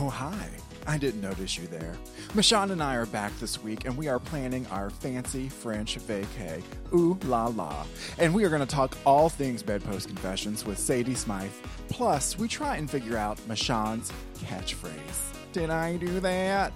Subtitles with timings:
[0.00, 0.48] Oh, hi.
[0.86, 1.92] I didn't notice you there.
[2.28, 6.62] Michonne and I are back this week, and we are planning our fancy French vacay.
[6.94, 7.84] Ooh la la.
[8.16, 11.50] And we are going to talk all things Bedpost Confessions with Sadie Smythe.
[11.88, 15.32] Plus, we try and figure out Michonne's catchphrase.
[15.52, 16.72] Did I do that?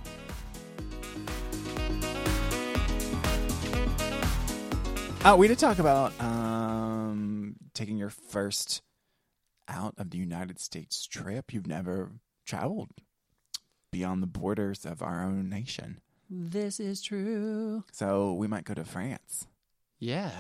[5.25, 8.83] Oh, we did talk about um, taking your first
[9.69, 11.55] out of the United States trip.
[11.55, 12.11] You've never
[12.45, 12.91] traveled
[13.93, 16.01] beyond the borders of our own nation.
[16.29, 17.85] This is true.
[17.93, 19.47] So we might go to France.
[20.01, 20.31] Yeah.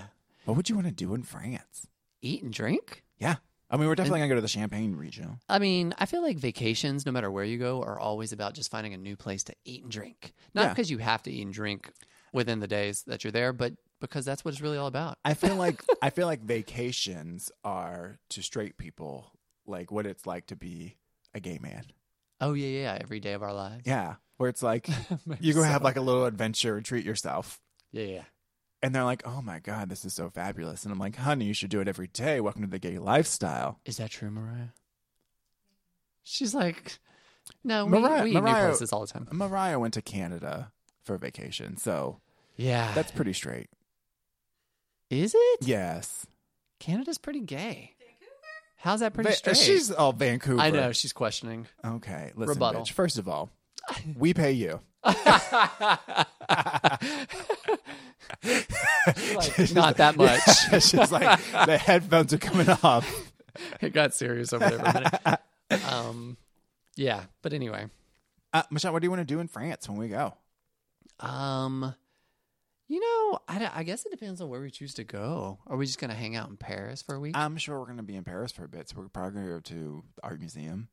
[0.44, 1.86] What would you want to do in France?
[2.20, 3.04] Eat and drink?
[3.18, 3.36] Yeah.
[3.70, 5.38] I mean, we're definitely going to go to the Champagne region.
[5.48, 8.70] I mean, I feel like vacations, no matter where you go, are always about just
[8.70, 10.32] finding a new place to eat and drink.
[10.54, 10.68] Not Yeah.
[10.70, 11.90] because you have to eat and drink
[12.32, 15.16] within the days that you're there, but because that's what it's really all about.
[15.24, 19.30] I feel like I feel like vacations are to straight people
[19.66, 20.96] like what it's like to be
[21.34, 21.84] a gay man.
[22.42, 23.84] Oh, yeah, yeah, every day of our lives.
[23.86, 24.88] Yeah, where it's like
[25.40, 25.66] you go so.
[25.66, 27.60] have like a little adventure treat yourself.
[27.92, 28.22] Yeah, yeah.
[28.82, 31.54] And they're like, "Oh my god, this is so fabulous." And I'm like, "Honey, you
[31.54, 32.40] should do it every day.
[32.40, 34.70] Welcome to the gay lifestyle." Is that true, Mariah?
[36.24, 36.98] She's like,
[37.64, 39.28] no, we, Mariah- we new Mariah- places all the time.
[39.32, 40.72] Mariah went to Canada
[41.04, 42.20] for vacation, so
[42.56, 42.92] Yeah.
[42.94, 43.68] that's pretty straight.
[45.10, 45.58] Is it?
[45.66, 46.26] Yes.
[46.80, 47.94] Canada's pretty gay.
[48.82, 49.56] How's that pretty Va- straight?
[49.56, 50.60] she's all Vancouver.
[50.60, 51.66] I know, she's questioning.
[51.84, 52.82] Okay, listen, Rebuttal.
[52.82, 52.90] bitch.
[52.92, 53.48] First of all,
[54.16, 54.80] we pay you.
[58.44, 60.82] Like, not that much.
[60.82, 63.32] She's like, the headphones are coming off.
[63.80, 65.84] it got serious over there for a minute.
[65.92, 66.36] Um,
[66.96, 67.86] yeah, but anyway,
[68.52, 70.34] Uh, Michelle, what do you want to do in France when we go?
[71.20, 71.94] um,
[72.88, 75.58] you know, I guess it depends on where we choose to go.
[75.66, 77.36] Are we just gonna hang out in Paris for a week?
[77.36, 79.46] I'm sure we're going to be in Paris for a bit, so we're probably going
[79.46, 80.88] to go to the art museum,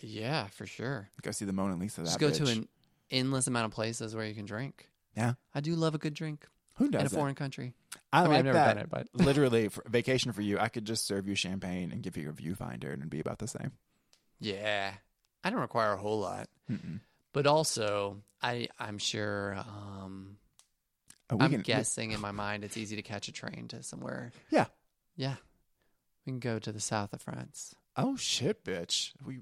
[0.00, 1.08] yeah, for sure.
[1.22, 2.02] go see the Mona Lisa.
[2.02, 2.68] Just that go to an
[3.10, 4.88] endless amount of places where you can drink.
[5.16, 5.34] Yeah.
[5.54, 7.12] I do love a good drink Who does in a it?
[7.12, 7.74] foreign country.
[8.12, 8.74] I, I mean, like I've never that.
[8.74, 12.02] done it, but Literally, for vacation for you, I could just serve you champagne and
[12.02, 13.72] give you a viewfinder, and it'd be about the same.
[14.40, 14.92] yeah,
[15.44, 16.48] I don't require a whole lot.
[16.70, 17.00] Mm-mm.
[17.32, 19.56] But also, I I'm sure.
[19.58, 20.38] Um,
[21.30, 24.32] Oh, I'm can- guessing in my mind it's easy to catch a train to somewhere.
[24.50, 24.66] Yeah.
[25.16, 25.34] Yeah.
[26.24, 27.74] We can go to the south of France.
[27.96, 29.12] Oh shit, bitch!
[29.24, 29.38] We.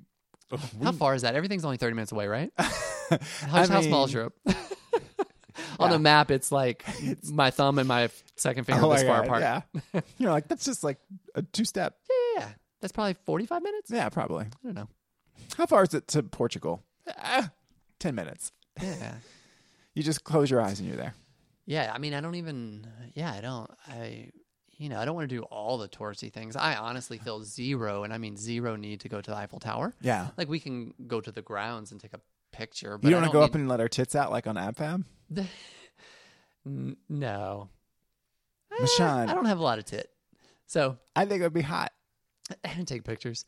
[0.82, 1.34] How far is that?
[1.34, 2.52] Everything's only 30 minutes away, right?
[2.58, 3.18] How,
[3.52, 4.34] I how small is Europe?
[5.78, 5.96] On Yeah.
[5.96, 6.84] a map, it's like
[7.30, 9.40] my thumb and my second finger Oh this far God, apart.
[9.42, 10.98] Yeah, you're like that's just like
[11.34, 11.96] a two step.
[12.36, 12.48] Yeah, yeah.
[12.80, 13.90] That's probably 45 minutes?
[13.90, 14.44] Yeah, probably.
[14.44, 14.88] I don't know.
[15.56, 16.82] How far is it to Portugal?
[17.18, 17.50] Ah,
[17.98, 18.52] Ten minutes.
[18.80, 19.14] Yeah.
[19.94, 21.14] You just close your eyes and you're there.
[21.66, 22.86] Yeah, I mean, I don't even.
[23.14, 23.70] Yeah, I don't.
[23.88, 24.30] I,
[24.76, 26.56] you know, I don't want to do all the touristy things.
[26.56, 29.94] I honestly feel zero, and I mean zero need to go to the Eiffel Tower.
[30.02, 30.28] Yeah.
[30.36, 32.20] Like we can go to the grounds and take a
[32.52, 32.98] picture.
[32.98, 34.56] But You don't want to go need- up and let our tits out like on
[34.56, 35.04] AbFab?
[36.66, 37.68] N- no,
[38.72, 39.28] Eh, Michonne.
[39.28, 40.10] I don't have a lot of tit,
[40.66, 41.92] so I think it would be hot.
[42.62, 43.44] and take pictures.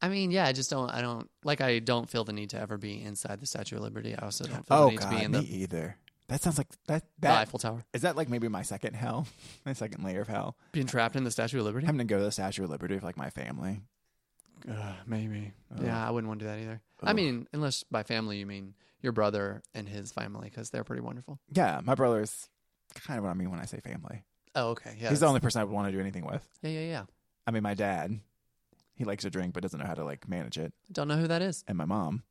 [0.00, 0.90] I mean, yeah, I just don't.
[0.90, 1.60] I don't like.
[1.60, 4.14] I don't feel the need to ever be inside the Statue of Liberty.
[4.16, 5.96] I also don't feel Oh the need god, to be in the, either.
[6.28, 7.02] That sounds like that.
[7.18, 7.84] the That Eiffel Tower.
[7.94, 9.26] is that like maybe my second hell,
[9.66, 10.56] my second layer of hell.
[10.72, 11.86] Being trapped in the Statue of Liberty.
[11.86, 13.80] Having to go to the Statue of Liberty with like my family.
[14.68, 15.52] Uh, maybe.
[15.76, 15.84] Ugh.
[15.84, 16.80] Yeah, I wouldn't want to do that either.
[17.02, 21.02] I mean, unless by family you mean your brother and his family, because they're pretty
[21.02, 21.38] wonderful.
[21.52, 22.48] Yeah, my brother's
[22.94, 24.24] kind of what I mean when I say family.
[24.56, 24.96] Oh, okay.
[25.00, 25.10] Yeah.
[25.10, 26.46] He's the only person I would want to do anything with.
[26.62, 27.02] Yeah, yeah, yeah.
[27.46, 28.18] I mean, my dad,
[28.96, 31.28] he likes to drink but doesn't know how to like manage it, Don't know who
[31.28, 31.62] that is.
[31.68, 32.24] and my mom,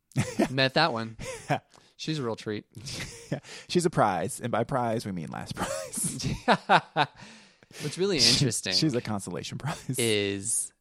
[0.49, 1.15] Met that one.
[1.97, 2.65] She's a real treat.
[3.31, 3.39] yeah.
[3.67, 6.27] she's a prize, and by prize we mean last prize.
[7.81, 9.95] What's really She- interesting she's a consolation prize.
[9.97, 10.71] is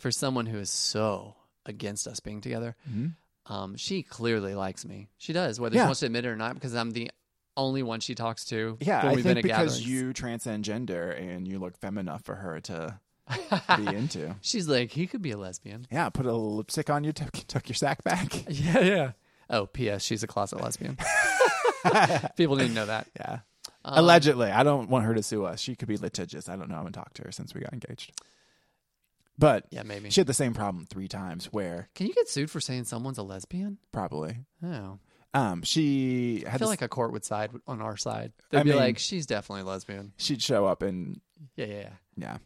[0.00, 1.34] for someone who is so
[1.66, 2.76] against us being together.
[2.90, 3.12] Mhm.
[3.46, 5.08] Um, she clearly likes me.
[5.18, 5.82] She does, whether Yeah.
[5.82, 7.10] she wants to admit it or not, because I'm the
[7.56, 8.76] only one she talks to.
[8.80, 9.88] Yeah, I we've think because gatherings.
[9.88, 12.98] you transcend gender and you look femme enough for her to
[13.76, 14.34] be into.
[14.42, 15.86] She's like, he could be a lesbian.
[15.90, 18.32] Yeah, put a little lipstick on you, tuck, tuck your sack back.
[18.48, 19.12] Yeah, yeah.
[19.50, 20.02] Oh, P.S.
[20.02, 20.96] She's a closet lesbian.
[22.36, 23.06] People didn't know that.
[23.16, 23.40] Yeah.
[23.84, 24.50] Um, Allegedly.
[24.50, 25.60] I don't want her to sue us.
[25.60, 26.48] She could be litigious.
[26.48, 26.76] I don't know.
[26.76, 28.12] I haven't talked to her since we got engaged.
[29.38, 30.10] But Yeah, maybe.
[30.10, 33.18] she had the same problem three times where Can you get sued for saying someone's
[33.18, 33.78] a lesbian?
[33.90, 34.98] probably Oh,
[35.34, 38.32] um she I had feel this, like a court would side on our side.
[38.50, 41.20] They'd I be mean- like, "She's definitely a lesbian." she'd show up and
[41.56, 41.88] Yeah, yeah, yeah.
[42.16, 42.36] yeah.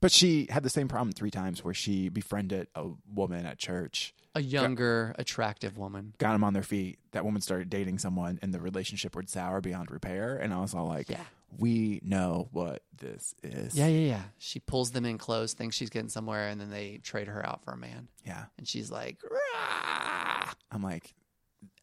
[0.00, 4.14] But she had the same problem three times where she befriended a woman at church,
[4.34, 6.14] A younger, attractive woman.
[6.18, 6.98] got them on their feet.
[7.12, 10.36] That woman started dating someone and the relationship would sour beyond repair.
[10.36, 11.24] And I was all like, Yeah.
[11.58, 13.74] we know what this is.
[13.74, 14.22] Yeah, yeah, yeah.
[14.38, 17.64] She pulls them in close, thinks she's getting somewhere, and then they trade her out
[17.64, 18.08] for a man.
[18.26, 18.44] Yeah.
[18.58, 21.14] And she's like, "Rah!" I'm like,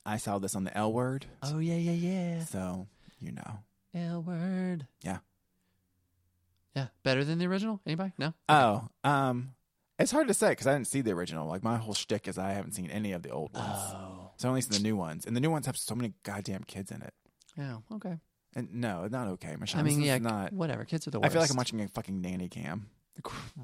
[0.06, 1.26] I saw this on the L word.
[1.42, 2.88] "Oh yeah, yeah, yeah, So,
[3.20, 3.60] you know.
[3.96, 5.20] L word." Yeah.
[6.76, 7.80] Yeah, better than the original.
[7.86, 8.14] Anybody?
[8.18, 8.34] No.
[8.50, 9.54] Oh, um,
[10.00, 11.48] it's hard to say because I didn't see the original.
[11.48, 14.32] Like my whole shtick is I haven't seen any of the old ones, Oh.
[14.38, 16.64] so I only seen the new ones, and the new ones have so many goddamn
[16.64, 17.14] kids in it.
[17.58, 17.78] Yeah.
[17.94, 18.18] Okay.
[18.56, 19.80] And no, not okay, Michelle.
[19.80, 20.18] I mean, yeah.
[20.20, 20.54] not.
[20.54, 20.86] Whatever.
[20.86, 21.30] Kids are the worst.
[21.32, 22.88] I feel like I'm watching a fucking nanny cam.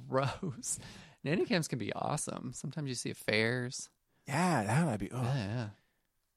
[0.08, 0.80] Gross.
[1.24, 2.54] Nanny cams can be awesome.
[2.54, 3.90] Sometimes you see affairs.
[4.28, 5.12] Yeah, that would be.
[5.12, 5.68] Oh, Yeah, yeah.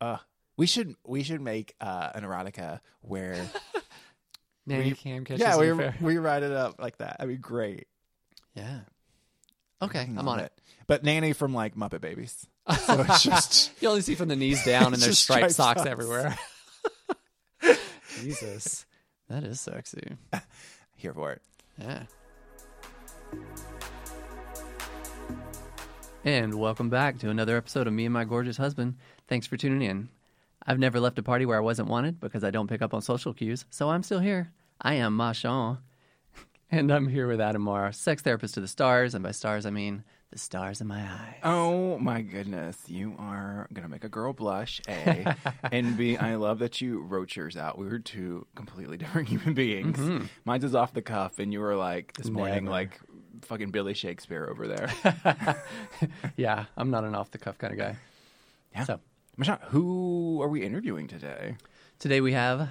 [0.01, 0.17] uh,
[0.57, 3.49] we should we should make uh, an erotica where
[4.67, 5.95] Nanny We- cam catches yeah we affair.
[6.01, 7.17] we write it up like that.
[7.19, 7.87] That'd be great.
[8.55, 8.81] Yeah.
[9.81, 10.53] Okay, I'm on it.
[10.87, 12.47] But nanny from like Muppet Babies.
[12.87, 15.81] So it's just You only see from the knees down, and there's striped striped socks
[15.81, 15.91] socks.
[15.91, 16.39] everywhere.
[18.21, 18.87] Jesus,
[19.29, 20.17] that is sexy.
[20.97, 21.43] here for it.
[21.81, 22.03] Yeah.
[26.25, 28.95] And welcome back to another episode of Me and My Gorgeous Husband.
[29.27, 30.09] Thanks for tuning in.
[30.67, 33.03] I've never left a party where I wasn't wanted because I don't pick up on
[33.03, 34.53] social cues, so I'm still here.
[34.81, 35.79] I am Machan.
[36.75, 39.71] And I'm here with Adam Marr, sex therapist to the stars, and by stars I
[39.71, 41.35] mean the stars in my eyes.
[41.43, 44.81] Oh my goodness, you are gonna make a girl blush.
[44.89, 45.37] A
[45.71, 46.17] and B.
[46.17, 47.77] I love that you wrote yours out.
[47.77, 49.99] We were two completely different human beings.
[49.99, 50.25] Mm-hmm.
[50.47, 52.71] Mine's is off the cuff, and you were like this morning, Never.
[52.71, 52.99] like
[53.43, 54.89] fucking Billy Shakespeare over there.
[56.39, 57.97] yeah, I'm not an off the cuff kind of guy.
[58.75, 58.85] Yeah.
[58.85, 59.01] So
[59.37, 61.57] Michelle, who are we interviewing today?
[61.99, 62.69] today we have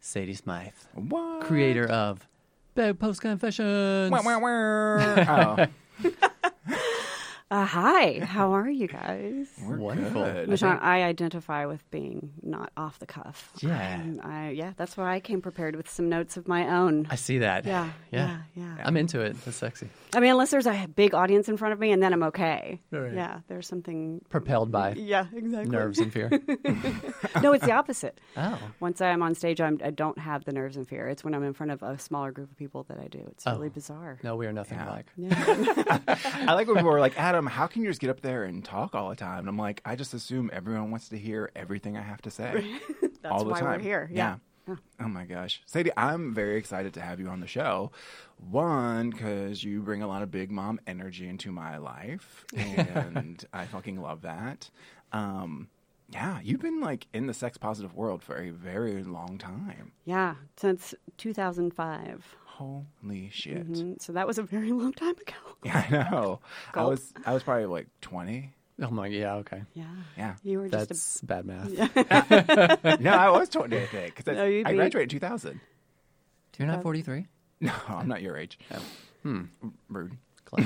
[0.00, 1.42] Sadie Smythe, What?
[1.42, 2.26] creator of
[2.74, 4.10] Bedpost Confessions.
[4.10, 5.66] Wah, wah, wah.
[6.02, 6.10] Oh,
[7.52, 9.48] Uh, hi, how are you guys?
[9.66, 10.22] we're Wonderful.
[10.22, 10.48] good.
[10.48, 13.50] Michelle, I identify with being not off the cuff.
[13.60, 13.76] Yeah.
[13.76, 17.08] I'm- I, yeah, that's why I came prepared with some notes of my own.
[17.10, 17.64] I see that.
[17.66, 18.82] Yeah, yeah, yeah, yeah.
[18.86, 19.36] I'm into it.
[19.44, 19.88] That's sexy.
[20.14, 22.80] I mean, unless there's a big audience in front of me, and then I'm okay.
[22.92, 23.14] Right.
[23.14, 24.20] Yeah, there's something.
[24.28, 25.70] Propelled by Yeah, exactly.
[25.70, 26.28] nerves and fear.
[27.42, 28.20] no, it's the opposite.
[28.36, 31.08] oh, Once I'm on stage, I'm, I don't have the nerves and fear.
[31.08, 33.24] It's when I'm in front of a smaller group of people that I do.
[33.32, 33.70] It's really Oh.
[33.70, 34.18] bizarre.
[34.22, 34.88] no, we are nothing Yeah.
[34.88, 35.06] alike.
[35.16, 35.98] Yeah.
[36.46, 38.64] I like when people were like, Adam, how can you just get up there and
[38.64, 39.40] talk all the time?
[39.40, 42.78] And I'm like, I just assume everyone wants to hear everything I have to say.
[43.02, 43.68] That's all the why time.
[43.68, 44.10] we're here.
[44.12, 44.36] Yeah.
[45.00, 45.62] Oh my gosh.
[45.66, 47.90] Sadie, I'm very excited to have you on the show.
[48.50, 53.66] One, because you bring a lot of big mom energy into my life, and I
[53.66, 54.70] fucking love that.
[55.12, 55.68] Um,
[56.08, 59.92] yeah, you've been like in the sex positive world for a very long time.
[60.04, 62.36] Yeah, since 2005.
[62.60, 63.66] Holy shit.
[63.72, 64.02] Mhm.
[64.02, 65.34] So that was a very long time ago.
[65.64, 66.40] Yeah, I know.
[66.74, 68.52] I was I was probably like 20.
[68.82, 69.62] Oh my, yeah, okay.
[69.74, 69.84] Yeah.
[70.16, 70.34] Yeah.
[70.42, 71.68] You were just a bad math.
[73.00, 74.14] no, I was 20, I think.
[74.16, 75.60] 'cause I, No, you'd I graduated in 2000.
[76.58, 77.26] You're not 43.
[77.60, 78.58] No, I'm not your age.
[79.22, 79.44] Hmm.
[79.90, 80.16] Rude.
[80.46, 80.64] Close.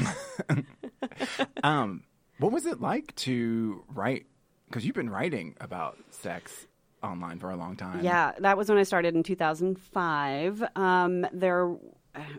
[1.62, 2.04] Um,
[2.38, 4.26] what was it like to write?
[4.68, 6.66] Because you've been writing about sex
[7.04, 8.02] online for a long time.
[8.02, 10.64] Yeah, that was when I started in 2005.
[10.76, 11.74] Um, there,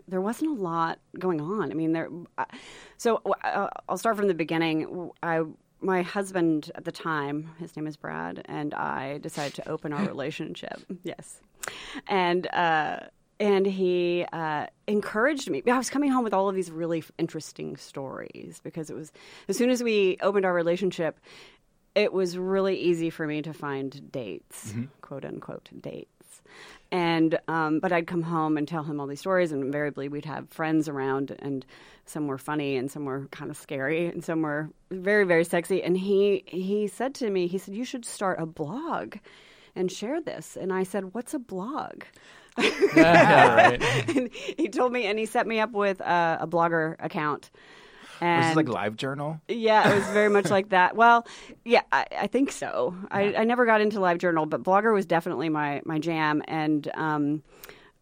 [0.08, 1.70] there wasn't a lot going on.
[1.70, 2.08] I mean, there.
[2.38, 2.44] uh,
[2.98, 5.10] So uh, I'll start from the beginning.
[5.22, 5.42] I,
[5.80, 10.04] my husband at the time, his name is Brad, and I decided to open our
[10.06, 10.82] relationship.
[11.02, 11.40] Yes,
[12.06, 12.46] and.
[12.52, 13.00] Uh,
[13.38, 15.62] and he uh, encouraged me.
[15.70, 19.12] I was coming home with all of these really interesting stories because it was
[19.46, 21.20] as soon as we opened our relationship,
[21.96, 26.42] it was really easy for me to find dates, quote unquote dates.
[26.92, 30.26] And um, but I'd come home and tell him all these stories, and invariably we'd
[30.26, 31.66] have friends around, and
[32.04, 35.82] some were funny, and some were kind of scary, and some were very very sexy.
[35.82, 39.16] And he he said to me, he said, "You should start a blog."
[39.78, 40.56] And share this.
[40.56, 42.04] And I said, What's a blog?
[42.96, 43.82] yeah, right.
[44.16, 47.50] and he told me, and he set me up with uh, a blogger account.
[48.20, 49.40] And Was this like live journal?
[49.48, 50.96] yeah, it was very much like that.
[50.96, 51.26] Well,
[51.64, 52.94] yeah, I, I think so.
[53.10, 57.42] I, I never got into LiveJournal, but Blogger was definitely my my jam, and um,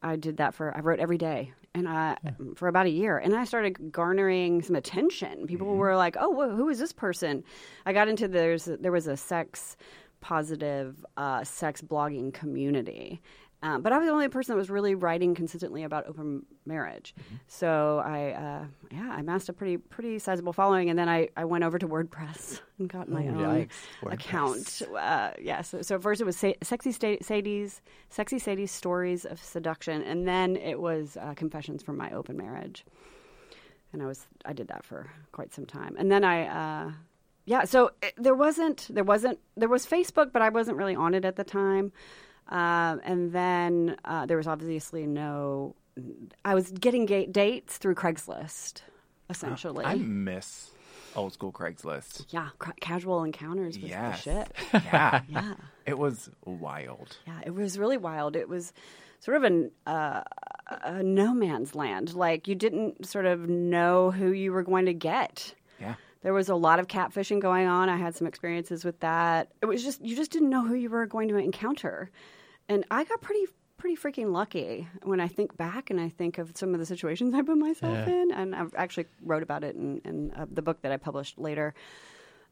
[0.03, 0.77] I did that for.
[0.77, 2.17] I wrote every day, and I,
[2.57, 5.47] for about a year, and I started garnering some attention.
[5.47, 7.43] People were like, "Oh, wh- who is this person?"
[7.87, 9.77] I got into there's there was a sex
[10.21, 13.21] positive uh, sex blogging community.
[13.65, 17.15] Um, but I was the only person that was really writing consistently about open marriage.
[17.49, 21.47] So I, uh, yeah, I amassed a pretty pretty sizable following, and then I, I
[21.47, 23.69] went over to WordPress and got my Oh, own
[24.13, 24.83] account.
[24.95, 27.81] Uh, yeah, so, so at first it was Sa- sexy Sta- Sadie's
[28.11, 32.85] sexy Sadie's stories of seduction, and then it was uh, confessions from my open marriage,
[33.95, 36.47] and I was I did that for quite some time, and then I.
[36.89, 36.93] Uh,
[37.47, 41.15] yeah, so it, there wasn't there wasn't there was Facebook, but I wasn't really on
[41.15, 41.93] it at the time.
[42.49, 45.75] Um, and then uh, there was obviously no.
[46.45, 48.83] I was getting ga- dates through Craigslist,
[49.31, 49.85] essentially.
[49.85, 50.71] I miss
[51.17, 52.27] old school Craigslist.
[52.31, 54.21] yeah, cra- casual encounters was Yes.
[54.23, 54.53] shit.
[54.73, 55.23] Yeah.
[55.29, 55.55] Yeah.
[55.87, 57.17] It was wild.
[57.27, 58.35] Yeah, it was really wild.
[58.37, 58.73] It was
[59.21, 60.23] sort of an, uh,
[60.83, 62.15] a no man's land.
[62.15, 65.55] Like you didn't sort of know who you were going to get.
[66.25, 67.89] There was a lot of catfishing going on.
[67.89, 69.53] I had some experiences with that.
[69.63, 72.11] It was just you just didn't know who you were going to encounter,
[72.69, 76.57] and I got pretty pretty freaking lucky when I think back and I think of
[76.57, 78.09] some of the situations I put myself Yeah.
[78.09, 78.31] in.
[78.33, 81.75] And I actually wrote about it in, in uh, the book that I published later.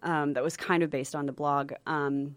[0.03, 1.73] Um, that was kind of based on the blog.
[1.87, 2.37] Um,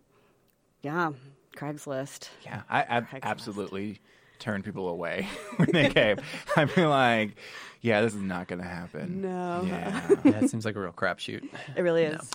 [0.83, 1.11] yeah,
[1.57, 2.29] Craigslist.
[2.43, 2.61] Yeah.
[2.69, 3.23] I, I Craigslist.
[3.23, 3.99] absolutely
[4.39, 5.27] turned people away
[5.57, 6.17] when they came.
[6.55, 7.35] I'd be like,
[7.81, 9.21] yeah, this is not going to happen.
[9.21, 9.63] No.
[9.65, 10.07] Yeah.
[10.23, 11.47] Yeah, it seems like a real crapshoot.
[11.75, 12.31] It really is.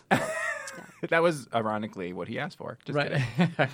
[1.09, 2.79] that was ironically what he asked for.
[2.85, 3.21] Just Right.
[3.37, 3.69] kidding.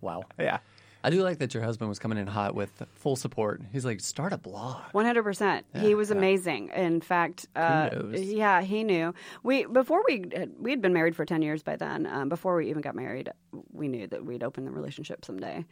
[0.00, 0.22] wow.
[0.38, 0.58] Yeah.
[1.04, 3.62] I do like that your husband was coming in hot with full support.
[3.72, 4.82] He's like, start a blog.
[4.90, 5.64] One hundred percent.
[5.72, 6.70] He was amazing.
[6.74, 9.14] In fact, uh, yeah, he knew.
[9.44, 12.04] We before we had, we had been married for ten years by then.
[12.06, 13.30] Um, before we even got married,
[13.72, 15.64] we knew that we'd open the relationship someday,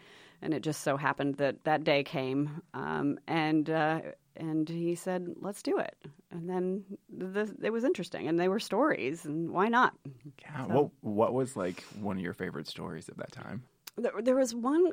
[0.43, 2.63] and it just so happened that that day came.
[2.75, 4.01] Um, and uh,
[4.37, 5.97] and he said, "Let's do it."
[6.31, 9.95] And then the, it was interesting, and they were stories, and why not?
[10.43, 10.67] Yeah.
[10.67, 13.65] What, what was like one of your favorite stories of that time?
[13.97, 14.93] There, there was one.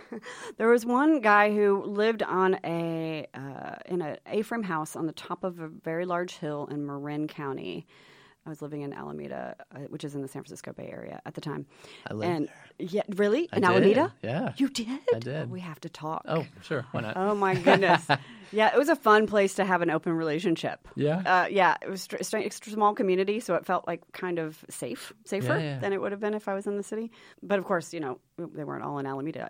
[0.58, 5.12] there was one guy who lived on a uh, in an A-frame house on the
[5.12, 7.86] top of a very large hill in Marin County.
[8.44, 11.34] I was living in Alameda, uh, which is in the San Francisco Bay Area at
[11.34, 11.64] the time.
[12.10, 14.14] I lived and yeah, really I in did, Alameda.
[14.22, 14.52] yeah.
[14.56, 14.88] you did.
[15.14, 15.50] I did.
[15.50, 16.24] We have to talk.
[16.26, 16.84] Oh, sure.
[16.90, 17.16] Why not?
[17.16, 18.04] Oh my goodness.
[18.52, 20.88] yeah, it was a fun place to have an open relationship.
[20.96, 21.18] Yeah?
[21.18, 25.56] Uh, yeah, it was extra small community, so it felt like kind of safe, safer
[25.58, 25.78] Yeah, yeah.
[25.78, 27.12] than it would have been if I was in the city.
[27.44, 29.48] But of course, you know, they weren't all in Alameda.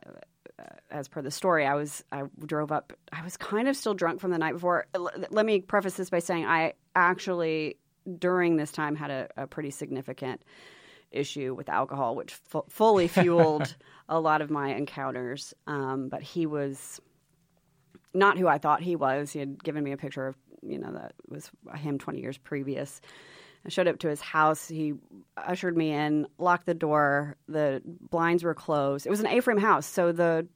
[0.59, 2.93] Uh, as per the story, I was I drove up.
[3.11, 4.85] I was kind of still drunk from the night before.
[4.95, 7.79] L- let me preface this by saying I actually
[8.19, 10.43] during this time had a, a pretty significant
[11.11, 13.75] issue with alcohol, which fu- fully fueled
[14.09, 15.53] a lot of my encounters.
[15.67, 17.01] Um, but he was
[18.15, 19.33] not who I thought he was.
[19.33, 23.01] He had given me a picture of, you know, that was him 20 years previous.
[23.65, 24.67] I showed up to his house.
[24.69, 24.95] He
[25.37, 27.37] ushered me in, locked the door.
[27.49, 29.07] The blinds were closed.
[29.07, 30.47] It was an A-frame house, so the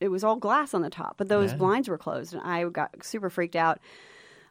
[0.00, 1.58] it was all glass on the top, but those Yeah.
[1.58, 3.78] blinds were closed, and I got super freaked out.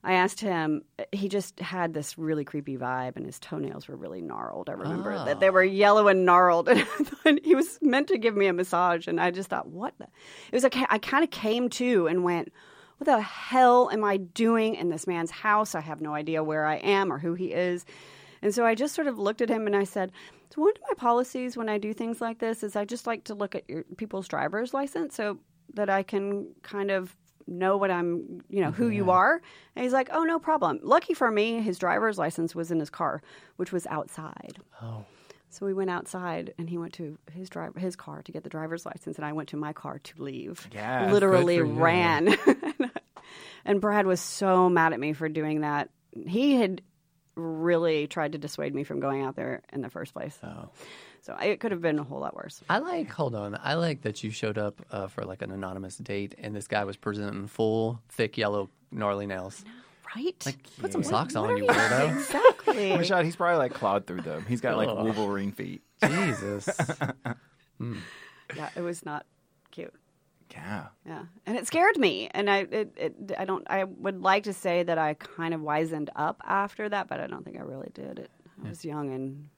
[0.03, 0.83] I asked him.
[1.13, 4.69] He just had this really creepy vibe, and his toenails were really gnarled.
[4.69, 5.65] I remember that they were oh.
[5.65, 6.67] yellow and gnarled,
[7.25, 9.97] and he was meant to give me a massage, and I just thought, what?
[9.99, 10.05] The?
[10.05, 12.51] It was like I kind of came to and went,
[12.97, 15.73] "What the hell am I doing in this man's house?
[15.73, 17.85] I have no idea where I am or who he is."
[18.41, 20.11] And so I just sort of looked at him and I said,
[20.53, 23.23] "So one of my policies when I do things like this is I just like
[23.25, 25.39] to look at your people's driver's license so
[25.75, 27.15] that I can kind of
[27.47, 29.41] know what I'm, you know, who you are."
[29.75, 32.89] And he's like, "Oh, no problem." Lucky for me, his driver's license was in his
[32.89, 33.21] car,
[33.57, 34.57] which was outside.
[34.81, 35.05] Oh.
[35.49, 38.49] So we went outside, and he went to his driver his car to get the
[38.49, 40.67] driver's license, and I went to my car to leave.
[40.73, 42.35] Yeah, literally ran.
[43.65, 45.89] and Brad was so mad at me for doing that.
[46.25, 46.81] He had
[47.35, 50.37] really tried to dissuade me from going out there in the first place.
[50.43, 50.69] Oh.
[51.23, 52.61] So it could have been a whole lot worse.
[52.69, 53.57] I like, hold on.
[53.63, 56.83] I like that you showed up uh, for like an anonymous date and this guy
[56.83, 59.63] was presenting full, thick, yellow, gnarly nails.
[60.15, 60.35] Right?
[60.45, 62.11] Like, put some socks What on, are you we- weirdo.
[62.17, 62.89] Exactly.
[62.91, 64.45] Rashad, he's probably like clawed through them.
[64.47, 64.97] He's got like Ugh.
[65.15, 65.81] Wolverine feet.
[66.03, 66.69] Jesus.
[68.55, 69.25] yeah, it was not
[69.71, 69.93] cute.
[70.51, 70.87] Yeah.
[71.05, 74.53] Yeah, and it scared me, and I, it, it, I don't, I would like to
[74.53, 77.89] say that I kind of wizened up after that, but I don't think I really
[77.93, 78.19] did.
[78.19, 78.29] It,
[78.63, 79.49] I was young and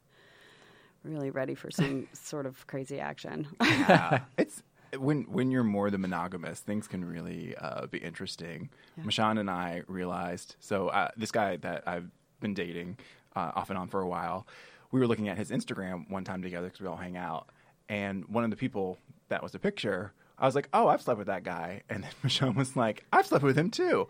[1.06, 3.48] really ready for some sort of crazy action.
[3.62, 4.20] yeah.
[4.38, 4.64] it's
[4.98, 8.70] when when you're more the monogamous, things can really uh, be interesting.
[9.02, 12.10] Michonne and I realized so uh, this guy that I've
[12.40, 12.98] been dating
[13.36, 14.48] uh, off and on for a while,
[14.92, 17.50] we were looking at his Instagram one time together because we all hang out,
[17.90, 18.98] and one of the people
[19.30, 22.12] that was a picture, I was like, oh, I've slept with that guy, and then
[22.24, 24.08] Michonne was like, I've slept with him too.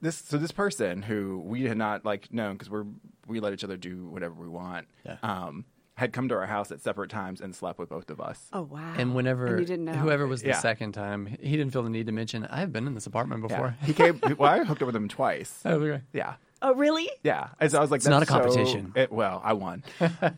[0.00, 2.86] This so this person who we had not like known because we're
[3.26, 4.86] we let each other do whatever we want.
[5.04, 5.16] Yeah.
[5.22, 5.64] Um,
[5.98, 8.46] had come to our house at separate times and slept with both of us.
[8.52, 8.94] oh wow!
[8.96, 10.58] And whenever And you didn't know whoever was the Yeah.
[10.58, 13.48] second time, he didn't feel the need to mention, I've been in this apartment Yeah.
[13.48, 13.76] before.
[13.82, 14.20] He came.
[14.38, 15.60] Well, I hooked up with him twice.
[15.64, 16.02] Oh, okay.
[16.12, 16.34] Yeah.
[16.60, 17.08] Oh really?
[17.22, 17.48] Yeah.
[17.60, 18.92] And so I was like, It's not a competition.
[18.94, 19.84] so- it, well, I won.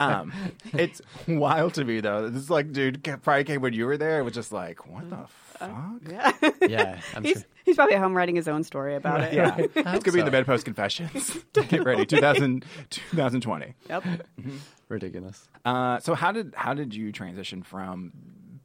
[0.01, 0.33] um,
[0.73, 2.29] it's wild to me though.
[2.29, 4.21] This is like, dude, probably came when you were there.
[4.21, 5.27] It was just like, what the uh,
[5.61, 6.11] uh, fuck?
[6.11, 6.33] Yeah.
[6.69, 7.45] Yeah, I'm he's sure.
[7.65, 9.33] he's probably at home writing his own story about it.
[9.35, 9.57] Yeah.
[9.59, 11.39] It's gonna be in the bedpost confessions.
[11.55, 13.75] Get ready, 2000, 2020.
[13.89, 14.03] Yep.
[14.03, 14.57] Mm-hmm.
[14.91, 15.49] Ridiculous.
[15.65, 18.13] Uh, so how did how did you transition from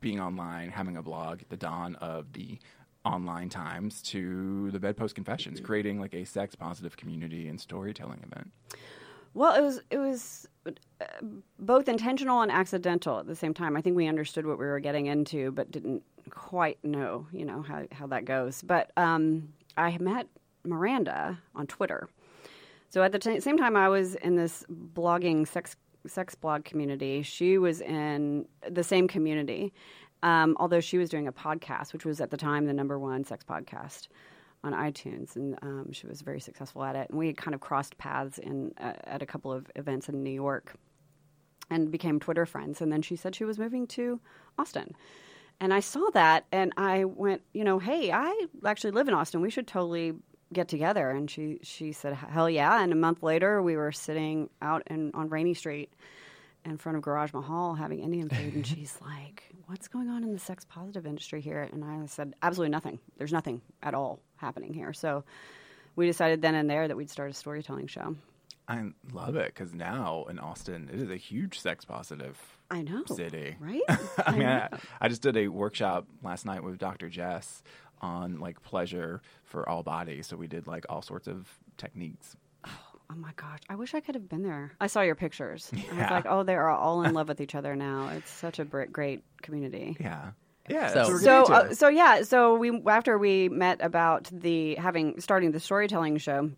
[0.01, 2.57] being online, having a blog the dawn of the
[3.05, 8.51] online times to the Bedpost Confessions, creating like a sex positive community and storytelling event?
[9.35, 10.71] Well, it was it was uh,
[11.59, 13.77] both intentional and accidental at the same time.
[13.77, 16.01] I think we understood what we were getting into, but didn't
[16.31, 18.63] quite know, you know, how how that goes.
[18.63, 20.27] But um, I met
[20.63, 22.09] Miranda on Twitter.
[22.89, 25.75] So at the t- same time, I was in this blogging sex
[26.07, 27.21] sex blog community.
[27.21, 29.73] She was in the same community,
[30.23, 33.23] um, although she was doing a podcast, which was at the time the number one
[33.23, 34.07] sex podcast
[34.63, 37.09] on iTunes, and um, she was very successful at it.
[37.09, 40.31] And we kind of crossed paths in uh, at a couple of events in New
[40.31, 40.73] York,
[41.69, 42.81] and became Twitter friends.
[42.81, 44.19] And then she said she was moving to
[44.57, 44.95] Austin,
[45.59, 49.41] and I saw that, and I went, you know, hey, I actually live in Austin.
[49.41, 50.13] We should totally
[50.55, 51.11] get together.
[51.11, 52.81] And she she said, hell yeah.
[52.81, 55.93] And a month later, we were sitting out in, on Rainey Street
[56.65, 60.33] in front of G'Raj Mahal having Indian food, and she's like, "What's going on in
[60.33, 62.99] the sex positive industry here?" And I said, "Absolutely nothing.
[63.17, 65.23] There's nothing at all happening here." So
[65.95, 68.15] we decided then and there that we'd start a storytelling show.
[68.67, 68.83] I
[69.13, 72.35] love it because now in Austin, it is a huge sex positive
[72.71, 73.55] I know, city.
[73.59, 73.83] right?
[74.25, 74.69] I mean, I,
[74.99, 77.07] I just did a workshop last night with Dr.
[77.09, 77.61] Jess
[78.01, 80.27] on like pleasure for all bodies.
[80.27, 81.47] So we did like all sorts of
[81.77, 82.35] techniques.
[82.65, 84.71] Oh my gosh, I wish I could have been there.
[84.81, 85.69] I saw your pictures.
[85.73, 88.09] I was like, oh, they are all in love with each other now.
[88.17, 89.95] It's such a br- great community.
[89.99, 90.31] Yeah.
[90.67, 90.91] Yeah.
[90.91, 95.59] So- So, uh, so yeah, so we after we met about the having starting the
[95.59, 96.49] storytelling show,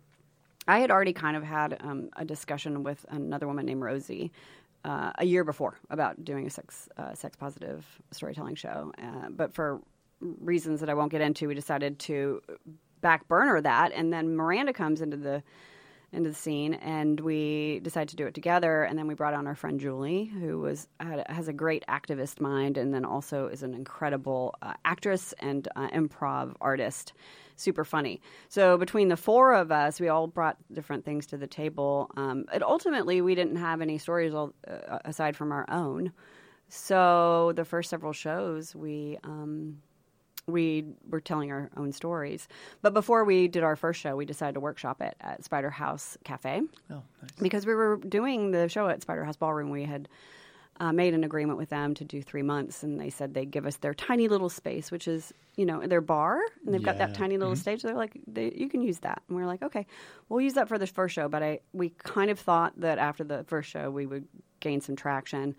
[0.66, 4.32] I had already kind of had um, a discussion with another woman named Rosie
[4.84, 9.52] uh, a year before about doing a sex uh, sex positive storytelling show, uh, but
[9.52, 9.82] for
[10.20, 12.42] reasons that I won't get into, we decided to
[13.00, 15.42] back burner that, and then Miranda comes into the
[16.10, 18.82] into the scene, and we decided to do it together.
[18.82, 22.78] And then we brought on our friend Julie, who was has a great activist mind,
[22.78, 27.12] and then also is an incredible uh, actress and uh, improv artist.
[27.56, 28.22] Super funny.
[28.48, 32.10] So between the four of us, we all brought different things to the table.
[32.16, 36.12] Um, and ultimately, we didn't have any stories all, uh, aside from our own.
[36.68, 39.78] So the first several shows, we um,
[40.48, 42.48] we were telling our own stories.
[42.82, 46.16] But before we did our first show, we decided to workshop it at Spider House
[46.24, 47.30] Cafe Oh, nice.
[47.40, 49.70] because we were doing the show at Spider House Ballroom.
[49.70, 50.08] We had
[50.80, 53.66] uh, made an agreement with them to do three months, and they said they'd give
[53.66, 57.14] us their tiny little space, which is you know their bar, and they've got that
[57.14, 57.82] tiny little stage.
[57.82, 59.86] They're like, they, you can use that, and we are like, okay,
[60.28, 61.28] we'll use that for the first show.
[61.28, 64.26] But I we kind of thought that after the first show, we would
[64.60, 65.56] gain some traction.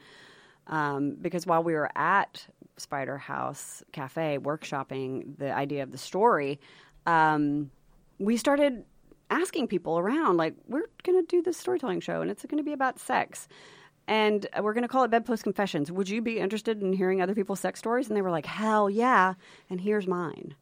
[0.70, 2.46] Um, because while we were at
[2.78, 6.60] Spider House Cafe workshopping the idea of the story,
[7.06, 7.72] um,
[8.20, 8.86] we started
[9.30, 12.64] asking people around, like, we're going to do this storytelling show and it's going to
[12.64, 13.48] be about sex.
[14.08, 15.92] And we're going to call it Bedpost Confessions.
[15.92, 18.08] Would you be interested in hearing other people's sex stories?
[18.08, 19.36] And they were like, hell yeah.
[19.70, 20.56] And here's mine.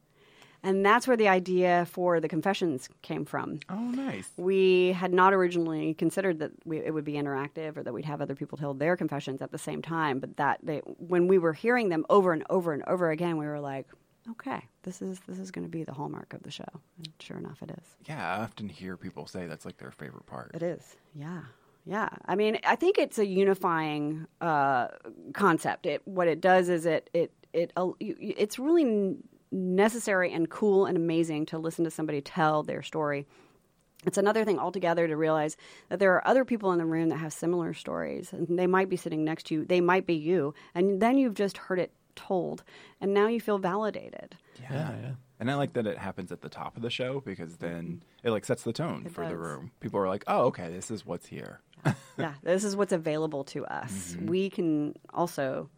[0.68, 3.60] And that's where the idea for the confessions came from.
[3.70, 4.28] oh, nice.
[4.36, 8.20] We had not originally considered that we, it would be interactive or that we'd have
[8.20, 10.18] other people tell their confessions at the same time.
[10.18, 13.46] But that they, when we were hearing them over and over and over again, we
[13.46, 13.86] were like,
[14.32, 16.68] okay, this is this is going to be the hallmark of the show.
[16.98, 17.96] And sure enough, it is.
[18.06, 20.50] Yeah, I often hear people say that's like their favorite part.
[20.52, 20.96] It is.
[21.14, 21.44] Yeah.
[21.86, 22.10] Yeah.
[22.26, 24.88] I mean, I think it's a unifying uh,
[25.32, 25.86] concept.
[25.86, 29.16] It what it does is it it it uh, it's really
[29.50, 33.26] necessary and cool and amazing to listen to somebody tell their story.
[34.06, 35.56] It's another thing altogether to realize
[35.88, 38.88] that there are other people in the room that have similar stories, and they might
[38.88, 39.64] be sitting next to you.
[39.64, 42.62] They might be you, and then you've just heard it told,
[43.00, 44.36] and now you feel validated.
[44.60, 45.12] Yeah, yeah.
[45.40, 48.26] And I like that it happens at the top of the show because then mm-hmm.
[48.26, 49.70] it like sets the tone It for the room.
[49.80, 51.60] People are like, "Oh, okay, this is what's here."
[52.18, 53.88] yeah, this is what's available to us.
[54.18, 54.26] Mm-hmm.
[54.26, 55.70] We can also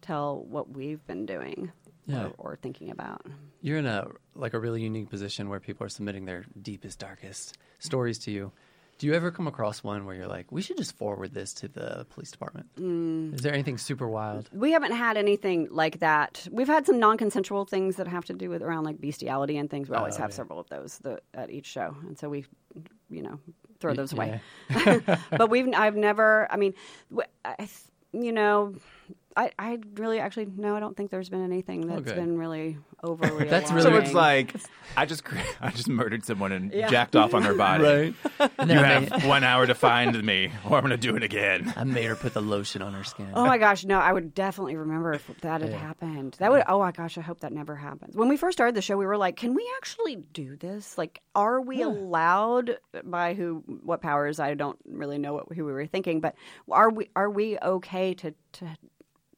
[0.00, 1.72] tell what we've been doing
[2.06, 2.26] Yeah.
[2.38, 3.26] or, or thinking about.
[3.60, 7.58] You're in a like a really unique position where people are submitting their deepest, darkest
[7.78, 8.52] stories to you.
[8.98, 11.68] Do you ever come across one where you're like, we should just forward this to
[11.68, 12.68] the police department?
[12.76, 13.34] Mm.
[13.34, 14.48] Is there anything super wild?
[14.54, 16.48] We haven't had anything like that.
[16.50, 19.90] We've had some non-consensual things that have to do with around like bestiality and things.
[19.90, 20.36] We always Oh, have yeah.
[20.36, 22.46] several of those the, at each show, and so we,
[23.10, 23.38] you know,
[23.80, 24.40] throw those away.
[25.30, 26.46] but we've I've never.
[26.50, 26.72] I mean,
[27.44, 27.68] I,
[28.14, 28.76] you know.
[29.36, 32.18] I, I really actually no I don't think there's been anything oh, that's Okay.
[32.20, 33.92] been really overly That's alarming.
[33.92, 34.54] really- So it's like
[34.96, 36.88] I just cre- I just murdered someone and Yeah.
[36.88, 38.14] jacked off on their body.
[38.40, 41.14] And You then I have one hour to find me, or I'm going to do
[41.16, 41.72] it again.
[41.76, 43.28] I made her put the lotion on her skin.
[43.34, 45.76] Oh my gosh, no, I would definitely remember if that had Yeah.
[45.78, 46.36] happened.
[46.38, 48.16] That would oh my gosh, I hope that never happens.
[48.16, 50.96] When we first started the show, we were like, can we actually do this?
[50.96, 54.40] Like are we allowed by who what powers?
[54.40, 56.34] I don't really know what who we were thinking, but
[56.70, 58.66] are we are we okay to to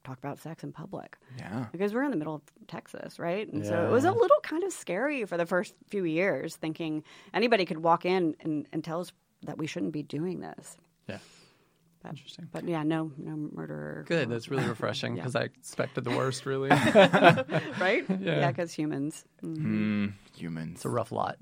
[0.05, 1.67] talk about sex in public Yeah.
[1.73, 3.51] because we're in the middle of Texas, right?
[3.53, 7.03] And so it was a little kind of scary for the first few years, thinking
[7.35, 9.13] anybody could walk in and, and tell us
[9.45, 10.77] that we shouldn't be doing this.
[11.09, 11.19] Yeah.
[12.03, 12.49] But, Interesting.
[12.53, 14.05] But yeah, no, no murder.
[14.09, 14.31] Good.
[14.31, 15.23] That's really refreshing Yeah.
[15.23, 16.69] because I expected the worst, really.
[16.71, 18.05] right?
[18.09, 18.41] Yeah.
[18.41, 19.25] Yeah, because humans.
[19.43, 19.57] Mm.
[19.59, 20.77] Mm, humans.
[20.77, 21.39] It's a rough lot.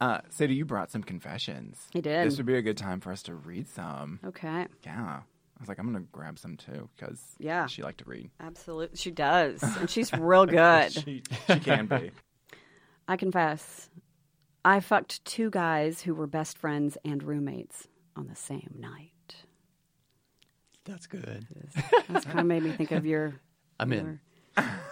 [0.00, 1.80] Uh, Sadie, you brought some confessions.
[1.94, 2.26] I did.
[2.26, 4.18] This would be a good time for us to read some.
[4.26, 5.20] Okay, Yeah.
[5.56, 7.66] I was like, I'm going to grab some too because Yeah.
[7.66, 8.30] she liked to read.
[8.40, 8.96] absolutely.
[8.96, 10.92] She does, and she's real good.
[11.04, 12.10] She, she can be.
[13.08, 13.88] I confess,
[14.64, 17.86] I fucked two guys who were best friends and roommates
[18.16, 19.10] on the same night.
[20.84, 21.46] That's good.
[22.08, 23.34] That's kind of made me think of your.
[23.80, 24.20] I'm in.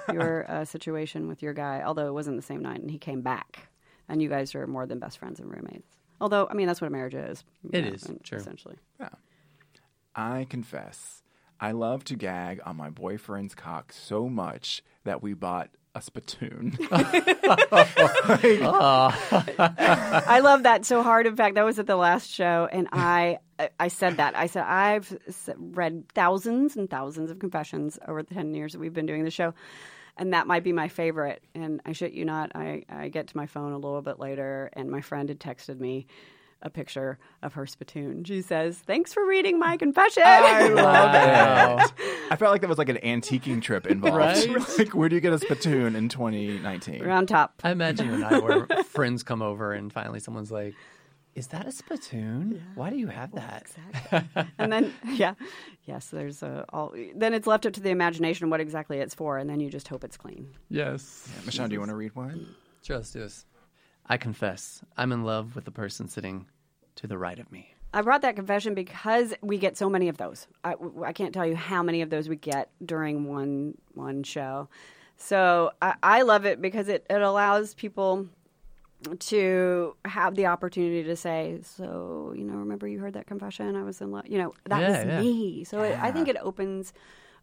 [0.09, 2.99] Your, your uh, situation with your guy, although it wasn't the same night, and he
[2.99, 3.69] came back,
[4.09, 5.89] and you guys are more than best friends and roommates.
[6.21, 7.45] Although, I mean, that's what a marriage is.
[7.73, 8.39] It It is, is, sure.
[8.39, 8.77] essentially.
[9.01, 9.09] Yeah.
[10.15, 11.23] I confess,
[11.61, 16.77] I love to gag on my boyfriend's cock so much that we bought a spittoon.
[18.65, 20.25] Ah.
[20.27, 21.27] I love that so hard.
[21.27, 23.39] In fact, that was at the last show, and I
[23.79, 24.37] I said that.
[24.37, 25.17] I said I've
[25.57, 29.31] read thousands and thousands of confessions over the ten years that we've been doing the
[29.31, 29.55] show,
[30.17, 31.43] and that might be my favorite.
[31.55, 34.71] And I shit you not, I I get to my phone a little bit later,
[34.73, 36.07] and my friend had texted me.
[36.65, 38.23] A picture of her spittoon.
[38.23, 41.93] She says, "Thanks for reading my confession." I love it.
[42.31, 44.17] I felt like that was like an antiquing trip involved.
[44.17, 44.49] Right?
[44.79, 47.01] like, where do you get a spittoon in 2019?
[47.01, 47.61] We're on top.
[47.65, 50.75] I imagine you and I where friends come over and finally someone's like,
[51.35, 52.63] Is that a spittoon?
[52.77, 53.63] Why do you have that?
[53.63, 54.49] Exactly.
[54.59, 55.35] and then, yeah,
[55.85, 56.95] yes, there's a all.
[57.17, 59.89] Then it's left up to the imagination what exactly it's for, and then you just
[59.89, 60.47] hope it's clean.
[60.69, 61.29] Yes.
[61.45, 62.55] Michelle, do you want to read one?
[62.83, 63.47] Sure, let's do this.
[64.07, 66.47] I confess, I'm in love with the person sitting
[66.97, 67.75] to the right of me.
[67.95, 70.47] I brought that confession because we get so many of those.
[70.65, 70.75] I,
[71.05, 74.69] I can't tell you how many of those we get during one one show.
[75.17, 78.29] So I, I love it because it, it allows people
[79.19, 83.77] to have the opportunity to say, so you know, remember you heard that confession?
[83.77, 84.27] I was in love.
[84.27, 85.21] You know, that Yeah, was yeah.
[85.21, 85.65] me.
[85.65, 86.93] So it, I think it opens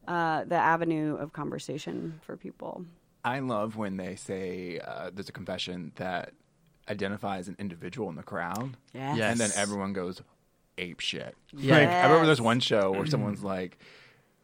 [0.07, 2.85] uh, the avenue of conversation for people.
[3.23, 6.33] I love when they say uh, there's a confession that
[6.89, 9.15] identifies an individual in the crowd, Yeah.
[9.15, 9.31] Yes.
[9.31, 10.21] and then everyone goes
[10.77, 11.35] ape shit.
[11.55, 11.77] Yeah.
[11.77, 12.45] Like, I remember there's Yes.
[12.45, 13.77] one show where someone's like,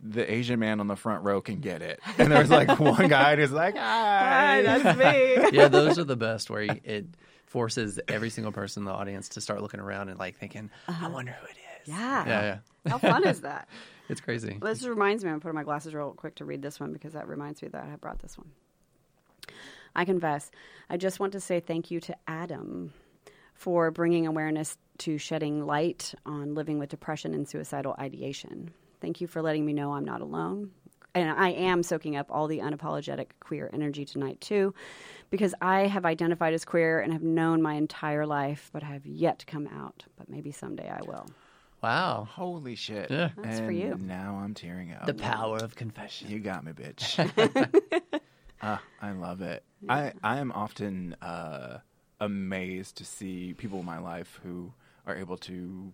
[0.02, 3.36] "The Asian man on the front row can get it," and there's like one guy
[3.36, 5.50] who's like, Hi, "Hi." that's me.
[5.58, 7.06] Yeah, those are the best where you- it
[7.46, 10.92] forces every single person in the audience to start looking around and like thinking, I
[10.92, 11.10] uh-huh.
[11.14, 11.88] wonder who it is.
[11.88, 12.26] Yeah.
[12.28, 12.42] Yeah,
[12.86, 12.92] yeah.
[12.92, 13.68] How fun is that?
[14.08, 14.56] It's crazy.
[14.62, 17.14] Well, this reminds me, I'm putting my glasses real quick to read this one because
[17.14, 18.52] that reminds me that I brought this one.
[19.96, 20.52] I confess,
[20.90, 22.94] I just want to say thank you to Adam
[23.54, 28.72] for bringing awareness to shedding light on living with depression and suicidal ideation.
[29.02, 30.72] Thank you for letting me know I'm not alone.
[31.14, 34.74] And I am soaking up all the unapologetic queer energy tonight, too,
[35.30, 39.06] because I have identified as queer and have known my entire life, but I have
[39.06, 40.04] yet to come out.
[40.18, 41.26] But maybe someday I will.
[41.82, 42.28] Wow.
[42.30, 43.10] Holy shit!
[43.12, 43.30] Yeah.
[43.38, 43.98] That's for you.
[44.02, 45.06] Now I'm tearing up.
[45.06, 46.30] The power of confession.
[46.30, 47.16] You got me, bitch.
[48.66, 49.64] Ah, I love it.
[49.88, 51.80] I, I am often uh,
[52.20, 54.74] amazed to see people in my life who
[55.06, 55.94] are able to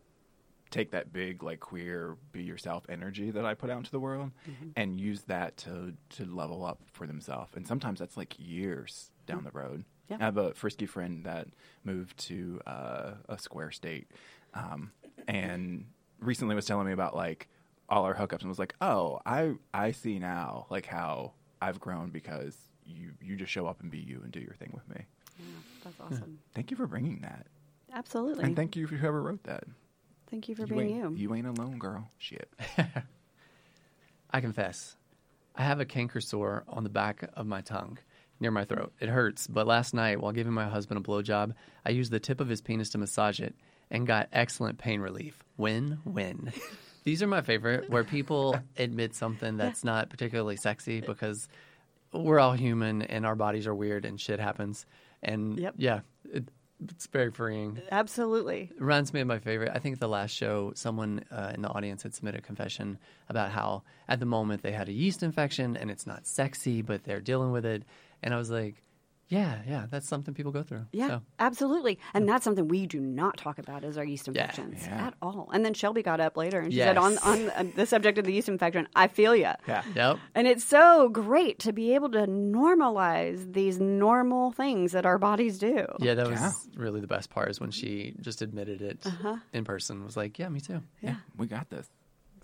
[0.69, 4.31] take that big, like queer, be yourself energy that I put out into the world
[4.77, 7.51] and use that to to level up for themselves.
[7.55, 9.83] And sometimes that's like years down the road.
[10.09, 10.17] Yeah.
[10.21, 11.47] I have a frisky friend that
[11.83, 14.07] moved to uh, a square state,
[14.53, 14.91] um,
[15.27, 15.87] and
[16.21, 17.49] recently was telling me about like
[17.89, 22.09] all our hookups and was like, "Oh, I I see now like how I've grown
[22.09, 25.05] because you you just show up and be you and do your thing with me."
[25.39, 25.45] Yeah,
[25.83, 26.39] that's awesome.
[26.53, 27.47] Thank you for bringing that,
[27.93, 28.43] Absolutely.
[28.43, 29.63] and thank you for whoever wrote that.
[30.29, 31.13] Thank you for you being you.
[31.15, 32.09] You ain't alone, girl.
[32.17, 32.49] Shit.
[34.31, 34.95] I confess,
[35.55, 37.97] I have a canker sore on the back of my tongue
[38.39, 38.93] near my throat.
[38.99, 41.53] It hurts, but last night, while giving my husband a blowjob,
[41.85, 43.55] I used the tip of his penis to massage it
[43.89, 45.43] and got excellent pain relief.
[45.57, 46.51] Win win.
[47.03, 51.47] These are my favorite, where people admit something that's not particularly sexy because
[52.13, 54.85] we're all human and our bodies are weird and shit happens.
[55.23, 55.75] And Yep.
[55.77, 55.99] yeah,
[56.31, 56.45] it,
[56.83, 57.79] it's very freeing.
[57.91, 58.71] Absolutely.
[58.77, 59.71] Reminds me of my favorite.
[59.73, 62.97] I think the last show, someone uh, in the audience had submitted a confession
[63.29, 67.03] about how at the moment they had a yeast infection and it's not sexy, but
[67.03, 67.83] they're dealing with it.
[68.23, 68.75] And I was like,
[69.31, 70.85] yeah, yeah, that's something people go through.
[70.91, 71.97] Yeah, So, absolutely.
[72.13, 75.07] And that's something we do not talk about is our yeast infections Yeah.
[75.07, 75.49] at all.
[75.53, 78.25] And then Shelby got up later and she said, on, on uh, the subject of
[78.25, 79.51] the yeast infection, I feel you.
[79.67, 79.83] Yeah.
[79.95, 80.17] yep.
[80.35, 85.57] And it's so great to be able to normalize these normal things that our bodies
[85.59, 85.85] do.
[85.99, 86.51] Yeah, that was Yeah.
[86.75, 89.37] really the best part is when she just admitted it Uh-huh.
[89.53, 90.03] in person.
[90.03, 90.81] Was like, yeah, me too.
[91.01, 91.15] Yeah.
[91.37, 91.89] We got this.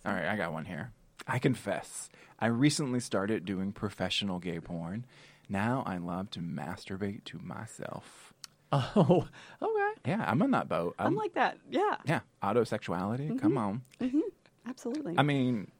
[0.05, 0.91] All right, I got one here.
[1.27, 5.05] I confess, I recently started doing professional gay porn.
[5.49, 8.33] Now I love to masturbate to myself.
[8.71, 9.27] Oh,
[9.61, 9.93] okay.
[10.05, 10.95] Yeah, I'm on that boat.
[10.99, 11.57] I'm, I'm like that.
[11.69, 13.39] Yeah, yeah, autosexuality.
[13.39, 13.57] Come mm-hmm.
[13.57, 13.81] on.
[14.01, 14.19] Mm-hmm,
[14.67, 15.15] absolutely.
[15.17, 15.71] I mean,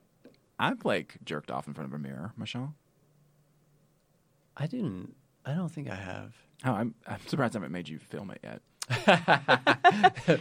[0.60, 2.74] I've like jerked off in front of a mirror, Michelle.
[4.56, 5.16] I didn't.
[5.46, 6.34] I don't think I have.
[6.66, 8.62] Oh, I'm I'm surprised I haven't made you film it yet.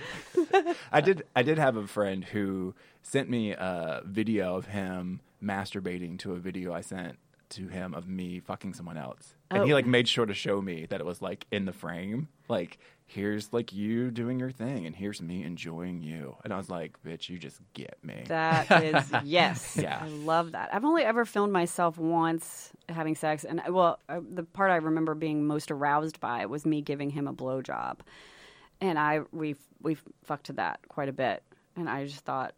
[0.93, 6.19] I did I did have a friend who sent me a video of him masturbating
[6.21, 7.19] to a video I sent
[7.51, 9.35] to him of me fucking someone else.
[9.51, 9.75] And he Oh.
[9.77, 12.29] like made sure to show me that it was like in the frame.
[12.49, 12.79] Like
[13.09, 16.37] here's like you doing your thing and here's me enjoying you.
[16.43, 18.25] And I was like, bitch, you just get me.
[18.27, 19.79] That is yes.
[19.81, 20.01] Yeah.
[20.03, 20.75] I love that.
[20.75, 25.15] I've only ever filmed myself once having sex, and well, uh, the part I remember
[25.15, 27.99] being most aroused by was me giving him a blowjob,
[28.81, 31.43] and I we we fucked to that quite a bit,
[31.77, 32.55] and I just thought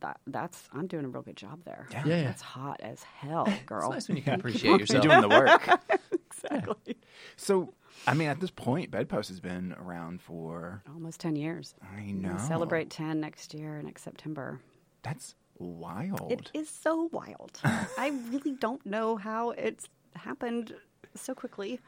[0.00, 1.86] that that's I'm doing a real good job there.
[1.90, 2.02] Yeah.
[2.06, 2.24] Yeah, yeah.
[2.24, 3.52] That's hot as hell, girl.
[3.54, 3.90] It's girl.
[3.90, 5.02] nice when you can appreciate You're yourself.
[5.02, 5.80] doing the work.
[6.12, 6.96] exactly.
[7.36, 7.74] so
[8.06, 11.74] I mean at this point, Bedpost has been around for Almost ten years.
[11.82, 12.36] I We know.
[12.38, 14.60] celebrate ten next year, next September.
[15.02, 16.32] That's wild.
[16.32, 17.60] It is so wild.
[17.64, 20.74] I really don't know how it's happened
[21.14, 21.80] so quickly.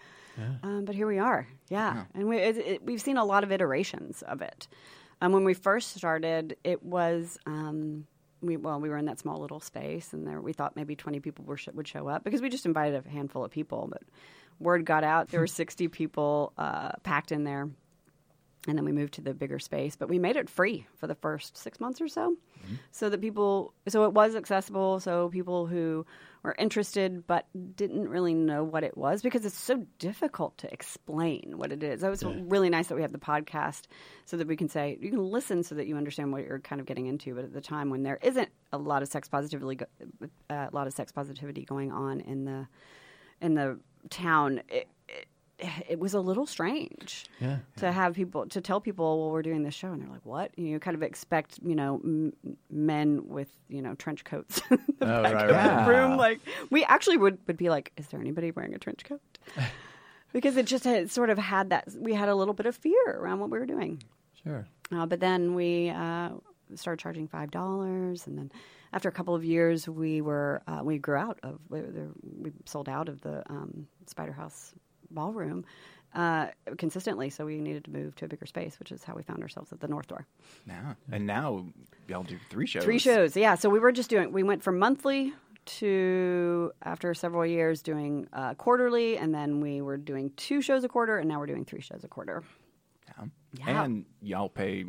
[0.64, 1.46] Um, but here we are.
[1.68, 2.04] Yeah.
[2.12, 4.66] And we, it, it, we've seen a lot of iterations of it.
[5.24, 7.38] Um, when we first started, it was.
[7.46, 8.06] Um,
[8.42, 11.18] we, well, we were in that small little space, and there we thought maybe 20
[11.20, 13.88] people were, would show up because we just invited a handful of people.
[13.90, 14.02] But
[14.58, 17.70] word got out, there were 60 people uh, packed in there
[18.66, 21.14] and then we moved to the bigger space but we made it free for the
[21.14, 22.34] first six months or so
[22.92, 26.06] so that people so it was accessible so people who
[26.44, 31.54] were interested but didn't really know what it was because it's so difficult to explain
[31.56, 32.02] what it is.
[32.02, 33.84] So it's really nice that we have the podcast
[34.26, 36.80] so that we can say you can listen so that you understand what you're kind
[36.80, 39.84] of getting into but at the time when there isn't a lot of sex positivity
[40.22, 42.68] uh, a lot of sex positivity going on in the
[43.40, 43.78] in the
[44.10, 44.86] town it,
[45.88, 47.58] it, was a little strange Yeah.
[47.76, 50.56] to have people to tell people well we're doing this show and they're like what?
[50.58, 52.32] You kind of expect you know m-
[52.70, 56.16] men with you know trench coats in the Oh, back right, of the room.
[56.16, 56.40] Like
[56.70, 59.20] we actually would would be like is there anybody wearing a trench coat?
[60.32, 63.06] Because it just had sort of had that we had a little bit of fear
[63.06, 64.02] around what we were doing.
[64.42, 64.66] Sure.
[64.90, 66.30] uh, but then we uh,
[66.74, 68.50] started charging five dollars, and then
[68.92, 71.82] after a couple of years, we were uh, we grew out of we,
[72.40, 74.74] we sold out of the um, Spider House
[75.14, 75.64] ballroom
[76.14, 76.48] uh,
[76.78, 77.30] consistently.
[77.30, 79.72] So we needed to move to a bigger space, which is how we found ourselves
[79.72, 80.26] at the North Door.
[80.66, 80.96] now.
[81.10, 81.66] And now
[82.08, 82.84] y'all do three shows.
[82.84, 83.54] Three shows, yeah.
[83.54, 84.32] So we were just doing.
[84.32, 85.32] We went from monthly
[85.66, 90.88] to after several years doing uh, quarterly, and then we were doing two shows a
[90.88, 92.42] quarter, and now we're doing three shows a quarter.
[93.18, 93.24] Yeah.
[93.66, 93.84] Yeah.
[93.84, 94.84] And y'all pay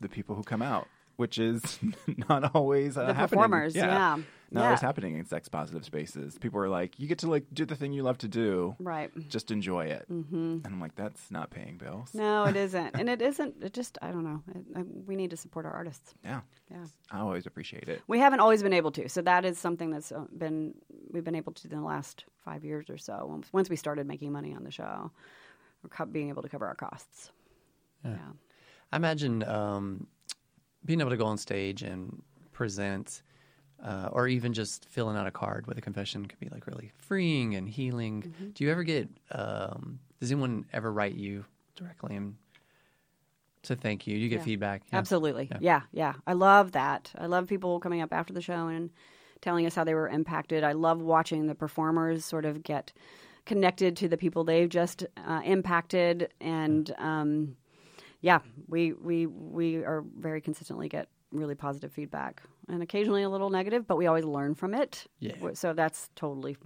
[0.00, 1.78] the people who come out, which is
[2.28, 3.28] not always uh, The happening.
[3.38, 4.16] performers, yeah.
[4.50, 4.86] Not always Yeah.
[4.86, 6.38] happening in sex positive spaces.
[6.38, 9.10] People are like, you get to like do the thing you love to do, Right.
[9.28, 10.06] just enjoy it.
[10.10, 10.36] Mm-hmm.
[10.64, 12.14] And I'm like, that's not paying bills.
[12.14, 13.62] No, it isn't, and it isn't.
[13.62, 14.42] It just I don't know.
[14.54, 16.14] It, I, we need to support our artists.
[16.24, 16.40] Yeah.
[16.70, 16.84] Yeah.
[17.10, 18.00] I always appreciate it.
[18.08, 20.74] We haven't always been able to, so that is something that's been
[21.10, 23.26] we've been able to in the last five years or so.
[23.28, 25.10] Once- Once we started making money on the show,
[25.84, 27.30] or co- being able to cover our costs.
[28.04, 28.16] Yeah.
[28.92, 30.06] I imagine um,
[30.86, 33.22] being able to go on stage and present,
[33.82, 36.92] uh, or even just filling out a card with a confession, could be like really
[36.98, 38.22] freeing and healing.
[38.22, 38.48] Mm-hmm.
[38.50, 39.08] Do you ever get?
[39.30, 41.44] Um, does anyone ever write you
[41.76, 42.34] directly and
[43.62, 44.16] to thank you?
[44.16, 44.44] You get Yeah.
[44.44, 44.82] feedback?
[44.92, 44.98] Yeah.
[44.98, 45.48] Absolutely.
[45.50, 45.58] Yeah.
[45.60, 45.80] Yeah.
[45.92, 47.12] yeah, I love that.
[47.16, 48.90] I love people coming up after the show and
[49.40, 50.64] telling us how they were impacted.
[50.64, 52.92] I love watching the performers sort of get
[53.44, 57.56] connected to the people they've just uh, impacted, and um,
[58.20, 63.50] yeah, we we we are very consistently get really positive feedback, and occasionally a little
[63.50, 65.06] negative, but we always learn from it.
[65.20, 65.34] Yeah.
[65.54, 66.56] So that's totally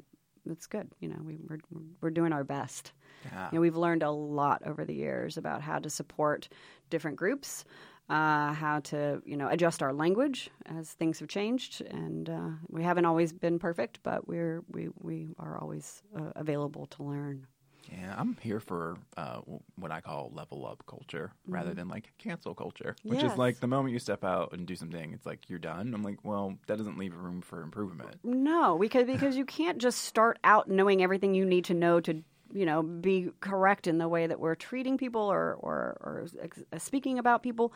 [0.46, 0.90] that's good.
[1.00, 1.58] You know, we, we're
[2.00, 2.92] we're doing our best.
[3.24, 3.48] Yeah.
[3.52, 6.48] You know, we've learned a lot over the years about how to support
[6.90, 7.64] different groups,
[8.08, 12.82] uh, how to you know adjust our language as things have changed, and uh, we
[12.82, 17.46] haven't always been perfect, but we're we we are always uh, available to learn.
[17.90, 19.40] Yeah, I'm here for uh,
[19.76, 23.40] what I call level up culture rather than like cancel culture, which is Mm-hmm.
[23.40, 25.94] Like the moment you step out and do something, it's like you're done.
[25.94, 28.16] I'm like, well, that doesn't leave room for improvement.
[28.22, 32.22] No, because because you can't just start out knowing everything you need to know to
[32.52, 36.62] you know be correct in the way that we're treating people or or, or ex-
[36.72, 37.72] uh, speaking about people.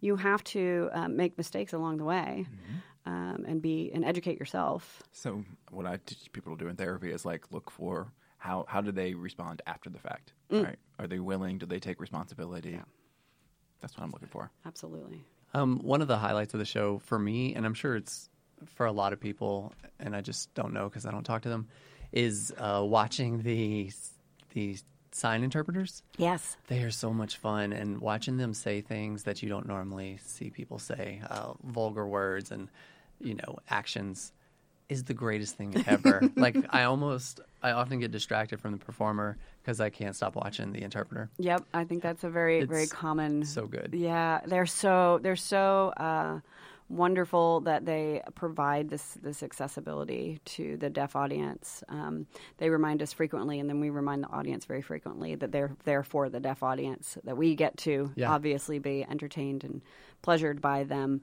[0.00, 2.46] You have to um, make mistakes along the way
[3.06, 5.02] um, and be and educate yourself.
[5.12, 8.80] So what I teach people to do in therapy is like look for how how
[8.80, 10.64] do they respond after the fact, Mm.
[10.64, 10.78] right?
[10.98, 11.58] Are they willing?
[11.58, 12.70] Do they take responsibility?
[12.72, 12.82] Yeah.
[13.80, 14.50] That's what I'm looking for.
[14.66, 15.24] Absolutely.
[15.54, 18.28] Um, one of the highlights of the show for me, and I'm sure it's
[18.66, 21.48] for a lot of people, and I just don't know because I don't talk to
[21.48, 21.68] them,
[22.12, 23.90] is uh, watching the
[24.54, 24.76] the
[25.12, 26.02] sign interpreters.
[26.18, 26.56] Yes.
[26.68, 30.50] They are so much fun, and watching them say things that you don't normally see
[30.50, 32.68] people say, uh, vulgar words and
[33.20, 34.32] you know actions,
[34.90, 36.20] is the greatest thing ever.
[36.36, 40.72] like I almost, I often get distracted from the performer because I can't stop watching
[40.72, 41.30] the interpreter.
[41.38, 43.44] Yep, I think that's a very very common.
[43.44, 43.90] so good.
[43.94, 46.40] Yeah, they're so they're so uh,
[46.88, 51.84] wonderful that they provide this this accessibility to the deaf audience.
[51.88, 52.26] Um,
[52.58, 56.02] they remind us frequently, and then we remind the audience very frequently that they're there
[56.02, 57.16] for the deaf audience.
[57.24, 58.32] That we get to Yeah.
[58.32, 59.82] obviously be entertained and
[60.22, 61.22] pleasured by them.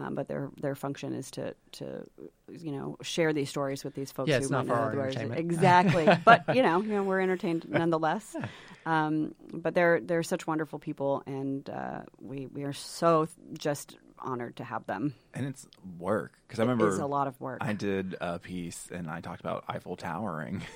[0.00, 2.06] Um, but their their function is to, to
[2.52, 4.28] you know share these stories with these folks.
[4.28, 5.16] Yeah, who it's not might for know our the words.
[5.16, 5.40] entertainment.
[5.40, 8.36] Exactly, but you know, you know, we're entertained nonetheless.
[8.86, 13.26] Um, but they're they're such wonderful people, and uh, we we are so
[13.58, 15.14] just honored to have them.
[15.34, 15.66] And it's
[15.98, 17.58] work because I It remember is a lot of work.
[17.60, 20.62] I did a piece and I talked about Eiffel Towering.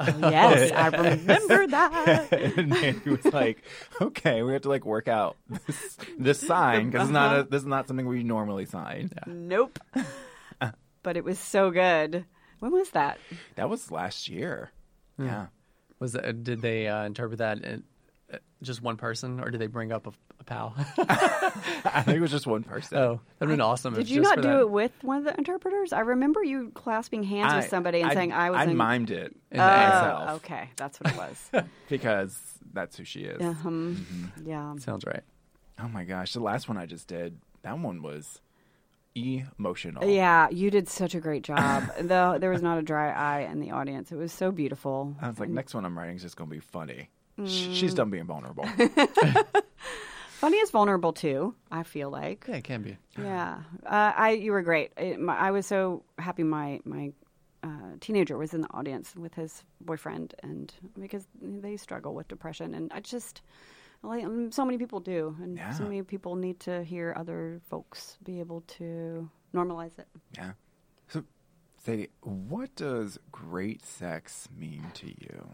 [0.00, 2.32] Oh, yes, I remember that.
[2.56, 3.62] and he was like,
[4.00, 7.62] "Okay, we have to like work out this, this sign because it's not a, this
[7.62, 9.78] is not something we normally sign." nope.
[11.02, 12.24] but it was so good.
[12.60, 13.18] When was that?
[13.54, 14.72] That was last year.
[15.16, 15.26] Hmm.
[15.26, 15.46] Yeah,
[16.00, 17.84] Was that, did they uh, interpret that in,
[18.62, 20.74] just one person, or did they bring up a, a pal?
[20.98, 22.98] I think it was just one person.
[22.98, 23.94] oh, that'd been awesome.
[23.94, 25.92] if Did you just not do that- it with one of the interpreters?
[25.92, 28.76] I remember you clasping hands with somebody and saying, "I was." I in...
[28.76, 31.50] mimed it In Oh, myself okay, that's what it was.
[31.88, 32.38] because
[32.72, 33.40] that's who she is.
[33.40, 34.04] um,
[34.36, 34.48] Mm-hmm.
[34.48, 34.76] Yeah.
[34.78, 35.22] Sounds right.
[35.80, 38.40] Oh my gosh, the last one I just did, that one was
[39.14, 40.04] emotional.
[40.08, 41.84] Yeah, you did such a great job.
[42.00, 44.12] Though there was not a dry eye in the audience.
[44.12, 45.14] It was so beautiful.
[45.20, 47.08] I was like, next one I'm writing is just going to be funny.
[47.46, 47.74] Sh Mm.
[47.74, 48.64] She's done being vulnerable.
[50.40, 51.54] Funny is vulnerable too.
[51.70, 52.44] I feel like.
[52.48, 52.96] Yeah, it can be.
[53.18, 54.92] Yeah, uh, I you were great.
[54.96, 56.44] It, my, I was so happy.
[56.44, 57.12] My my
[57.64, 62.72] uh, teenager was in the audience with his boyfriend, and because they struggle with depression,
[62.74, 63.42] and I just
[64.02, 65.72] like um, so many people do, and Yeah.
[65.72, 70.06] so many people need to hear other folks be able to normalize it.
[70.36, 70.52] yeah.
[71.08, 71.24] So,
[71.84, 75.50] say, what does great sex mean to you?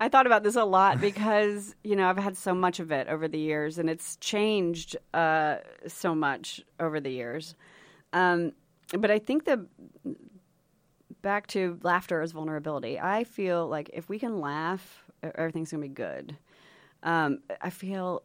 [0.00, 3.08] I thought about this a lot because you know I've had so much of it
[3.08, 5.56] over the years, and it's changed uh,
[5.86, 7.54] so much over the years.
[8.12, 8.52] Um,
[8.96, 9.66] but I think the
[11.22, 12.98] back to laughter as vulnerability.
[12.98, 16.36] I feel like if we can laugh, everything's gonna be good.
[17.02, 18.22] Um, I feel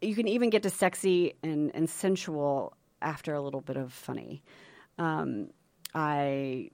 [0.00, 4.42] you can even get to sexy and, and sensual after a little bit of funny.
[4.98, 5.48] Um,
[5.94, 6.70] I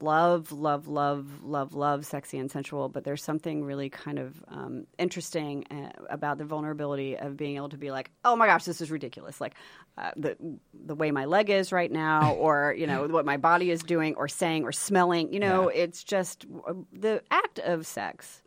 [0.00, 4.86] love, love, love, love, love sexy and sensual, but there's something really kind of um,
[4.98, 8.80] interesting uh, about the vulnerability of being able to be like, oh my gosh, this
[8.80, 9.40] is ridiculous.
[9.40, 9.54] Like
[9.98, 10.36] uh, the
[10.72, 14.14] the way my leg is right now, or you know what my body is doing,
[14.16, 15.32] or saying, or smelling.
[15.32, 15.82] You know, Yeah.
[15.82, 18.42] it's just uh, the act of sex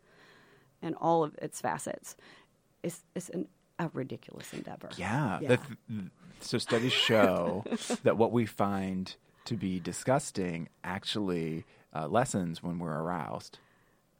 [0.82, 2.16] and all of its facets
[2.82, 3.46] is is an,
[3.78, 4.90] a ridiculous endeavor.
[4.96, 5.38] Yeah.
[5.40, 5.48] Yeah.
[5.48, 7.64] The th- so studies show
[8.02, 9.14] that what we find
[9.46, 13.58] to be disgusting actually uh, lessens when we're aroused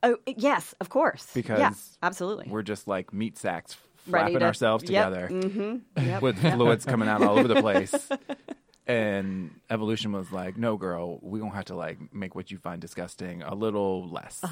[0.02, 1.30] Oh yes, of course.
[1.34, 2.46] because yeah, absolutely.
[2.48, 6.06] we're just like meat sacks Ready flapping to- ourselves yep, together Mm-hmm.
[6.06, 6.22] Yep.
[6.22, 7.94] with fluids coming out all over the place.
[8.86, 12.80] And evolution was like, no, girl, we gonna have to like make what you find
[12.80, 14.44] disgusting a little less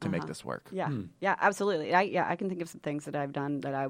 [0.00, 0.64] to make this work.
[0.72, 1.94] Uh-huh, Yeah, yeah, absolutely.
[1.94, 3.86] I yeah, I can think of some things that I've done that I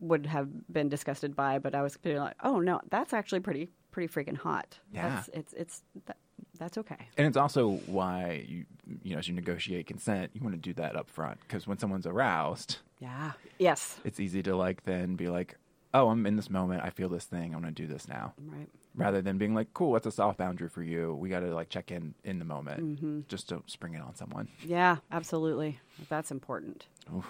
[0.00, 4.12] would have been disgusted by, but I was like, oh no, that's actually pretty pretty
[4.12, 4.78] freaking hot.
[4.92, 5.08] Yeah.
[5.08, 6.16] that's, it's it's that,
[6.58, 7.08] that's okay.
[7.16, 8.64] And it's also why you,
[9.02, 11.78] you know, as you negotiate consent, you want to do that up front because when
[11.78, 13.32] someone's aroused, Yeah.
[13.58, 13.98] Yes.
[14.04, 15.56] it's easy to like then be like,
[15.94, 16.82] oh, I'm in this moment.
[16.84, 17.54] I feel this thing.
[17.54, 18.34] I'm going to do this now.
[18.46, 18.68] Right.
[18.94, 21.14] Rather than being like, cool, what's a soft boundary for you?
[21.14, 23.28] We got to like check in in the moment.
[23.28, 24.48] Just don't spring it on someone.
[24.64, 24.96] Yeah.
[25.10, 25.78] Absolutely.
[26.08, 26.86] That's important.
[27.16, 27.24] Oof.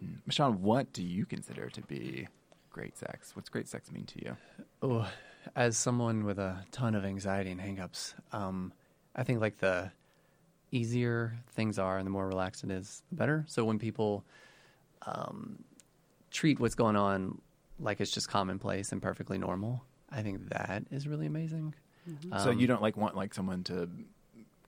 [0.00, 0.14] Hmm.
[0.28, 2.28] Michonne, what do you consider to be
[2.70, 3.34] great sex?
[3.34, 4.36] What's great sex mean to you?
[4.82, 5.08] Oh,
[5.56, 8.72] as someone with a ton of anxiety and hangups, um,
[9.14, 9.90] I think like the
[10.72, 13.44] easier things are and the more relaxed it is, the better.
[13.48, 14.24] So when people
[15.06, 15.64] um,
[16.30, 17.40] treat what's going on
[17.78, 21.74] like it's just commonplace and perfectly normal, I think that is really amazing.
[22.38, 23.88] so Um, you don't like want like someone to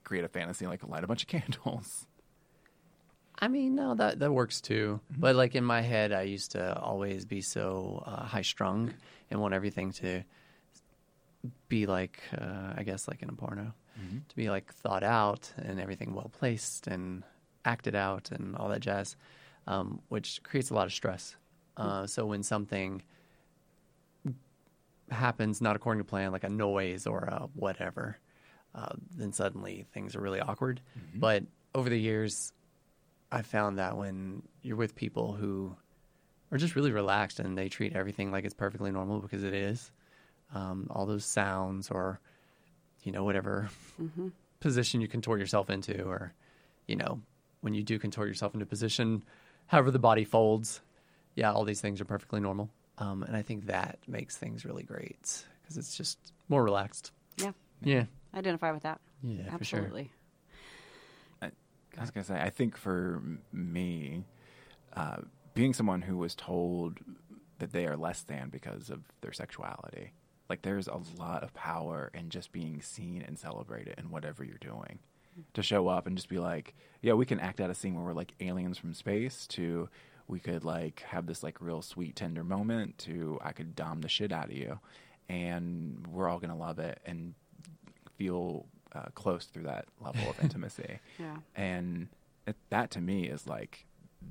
[0.03, 2.05] create a fantasy like light a bunch of candles.
[3.43, 4.99] I mean, no, that that works too.
[5.11, 5.21] Mm-hmm.
[5.21, 8.93] But like in my head, I used to always be so uh, high strung
[9.29, 10.23] and want everything to
[11.67, 14.19] be like, uh, I guess, like in a porno, Mm-hmm.
[14.27, 17.23] to be like thought out and everything well placed and
[17.63, 19.15] acted out and all that jazz,
[19.67, 21.35] um, which creates a lot of stress.
[21.77, 23.03] Uh, so when something
[25.11, 28.17] happens not according to plan, like a noise or a whatever,
[28.73, 30.81] uh, then suddenly things are really awkward.
[31.13, 31.43] But
[31.75, 32.51] over the years,
[33.33, 35.75] I found that when you're with people who
[36.51, 39.91] are just really relaxed and they treat everything like it's perfectly normal because it is,
[40.53, 42.19] um, all those sounds or,
[43.03, 43.69] you know, whatever
[44.59, 46.31] position you contort yourself into, or,
[46.87, 47.21] you know,
[47.61, 49.23] when you do contort yourself into position,
[49.65, 50.81] however the body folds,
[51.35, 52.69] yeah, all these things are perfectly normal.
[52.99, 56.19] Um, and I think that makes things really great because it's just
[56.49, 57.11] more relaxed.
[57.37, 58.03] Yeah, Yeah.
[58.31, 59.01] I identify with that.
[59.23, 60.11] Yeah, absolutely.
[61.97, 63.21] I was gonna say, I think for
[63.51, 64.23] me,
[64.95, 65.17] uh,
[65.53, 66.99] being someone who was told
[67.59, 70.13] that they are less than because of their sexuality,
[70.49, 74.57] like there's a lot of power in just being seen and celebrated in whatever you're
[74.59, 74.99] doing.
[75.55, 78.03] To show up and just be like, yeah, we can act out a scene where
[78.03, 79.47] we're like aliens from space.
[79.47, 79.89] To
[80.27, 82.99] we could like have this like real sweet tender moment.
[82.99, 84.79] To I could dom the shit out of you,
[85.29, 87.33] and we're all gonna love it and
[88.15, 90.99] feel uh, close through that level of intimacy.
[91.19, 91.37] Yeah.
[91.55, 92.07] And
[92.47, 93.85] it, that to me is like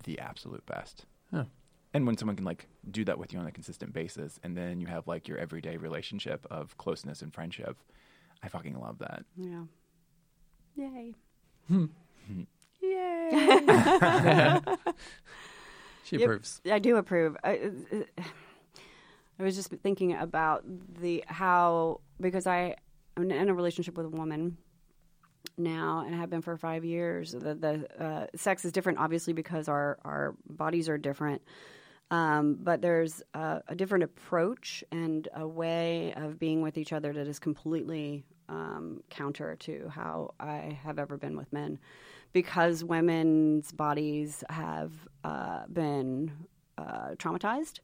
[0.05, 1.07] the absolute best.
[1.33, 1.45] Huh.
[1.95, 4.81] And when someone can like do that with you on a consistent basis, and then
[4.81, 7.77] you have like your everyday relationship of closeness and friendship,
[8.43, 9.25] I fucking love that.
[9.37, 9.65] Yeah.
[10.75, 11.15] Yay.
[11.69, 11.87] Hmm.
[12.27, 12.43] Hmm.
[12.81, 13.31] Yay.
[16.05, 16.61] she Yep, approves.
[16.71, 17.37] I do approve.
[17.45, 17.57] I,
[17.93, 18.23] uh, uh,
[19.39, 20.65] I was just thinking about
[21.01, 22.77] the how because I
[23.17, 24.57] am in a relationship with a woman
[25.59, 27.33] now and have been for five years.
[27.33, 31.43] The, the uh, sex is different, obviously, because our our bodies are different.
[32.11, 37.13] Um, but there's a, a different approach and a way of being with each other
[37.15, 41.79] that is completely um, counter to how I have ever been with men,
[42.33, 44.93] because women's bodies have
[45.25, 46.33] uh, been
[46.77, 47.81] uh, traumatized.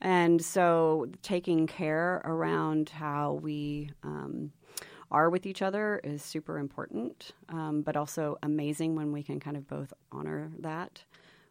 [0.00, 4.52] And so, taking care around how we um,
[5.10, 9.56] are with each other is super important, um, but also amazing when we can kind
[9.56, 11.02] of both honor that,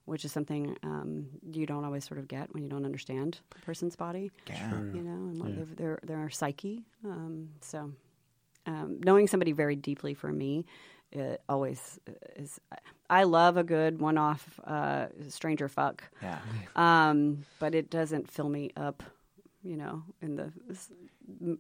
[0.06, 3.66] which is something um, you don't always sort of get when you don't understand a
[3.66, 4.74] person's body, Yeah.
[4.94, 6.86] you know, and what their, their their psyche.
[7.04, 7.92] Um, so,
[8.68, 10.66] um, knowing somebody very deeply for me,
[11.16, 12.00] it always
[12.36, 12.60] is.
[13.10, 16.40] I love a good one-off uh, stranger fuck Yeah.
[16.76, 19.04] um, but it doesn't fill me up,
[19.64, 20.52] you know, in the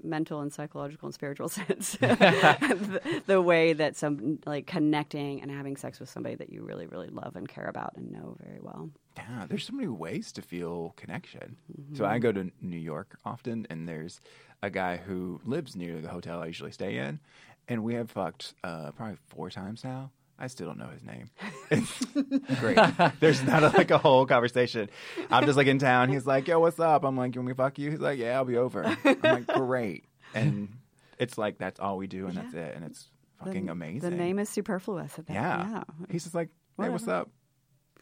[0.04, 1.94] mental and psychological and spiritual sense.
[2.00, 6.88] the, the way that some like connecting and having sex with somebody that you really,
[6.88, 8.90] really love and care about and know very well.
[9.18, 11.56] Yeah, there's so many ways to feel connection.
[11.94, 14.20] So I go to New York often, and there's
[14.62, 17.20] a guy who lives near the hotel I usually stay in,
[17.68, 20.12] and we have fucked uh, probably four times now.
[20.38, 21.30] I still don't know his name.
[21.72, 22.06] It's
[22.60, 22.78] great.
[23.20, 24.90] There's not a, like a whole conversation.
[25.32, 26.10] I'm just like in town.
[26.10, 28.46] He's like, "Yo, what's up?" I'm like, "Can we fuck you?" He's like, "Yeah, I'll
[28.46, 30.70] be over." I'm like, "Great," and
[31.18, 33.08] it's like that's all we do, and that's it, and it's
[33.40, 34.10] fucking the, amazing.
[34.10, 35.18] The name is superfluous.
[35.18, 35.34] At that.
[35.34, 35.70] yeah.
[35.70, 35.84] yeah.
[36.10, 37.30] He's just like, "Hey, what's up?"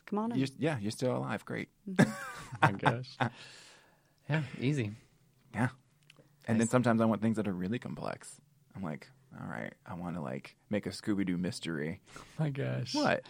[0.07, 0.39] Come on in.
[0.39, 1.45] You're, yeah, you're still alive.
[1.45, 1.70] Great.
[2.61, 3.16] my gosh.
[4.30, 4.91] Yeah, easy.
[5.53, 5.70] Yeah.
[6.45, 8.41] And then sometimes I want things that are really complex.
[8.76, 9.09] I'm like,
[9.41, 12.01] all right, I want to like make a Scooby Doo mystery.
[12.39, 12.93] my gosh.
[12.93, 13.23] What?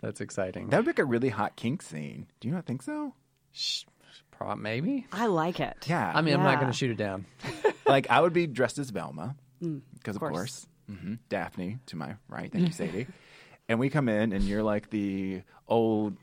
[0.00, 0.68] That's exciting.
[0.70, 2.26] That would make a really hot kink scene.
[2.40, 3.14] Do you not think so?
[3.52, 3.84] Sh-
[4.30, 5.06] Pro- maybe.
[5.12, 5.76] I like it.
[5.86, 6.10] Yeah.
[6.14, 7.26] I mean, I'm not going to shoot it down.
[7.86, 10.32] like I would be dressed as Velma because of course.
[10.32, 12.50] course, hmm Daphne to my right.
[12.50, 13.06] Thank you, Sadie.
[13.68, 16.16] and we come in and you're like the old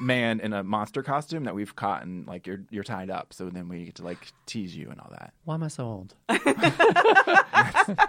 [0.00, 3.32] man in a monster costume that we've caught and like you're you're tied up.
[3.32, 5.32] So then we get to like tease you and all that.
[5.44, 6.14] Why am I so old?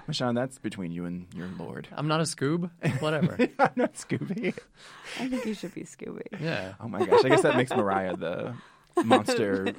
[0.07, 1.87] Michonne, that's between you and your lord.
[1.91, 2.69] I'm not a Scoob.
[2.99, 3.37] Whatever.
[3.59, 4.57] I'm not Scooby.
[5.19, 6.27] I think you should be Scooby.
[6.39, 6.73] yeah.
[6.79, 8.53] Oh my gosh, I guess that makes Mariah the
[9.03, 9.73] monster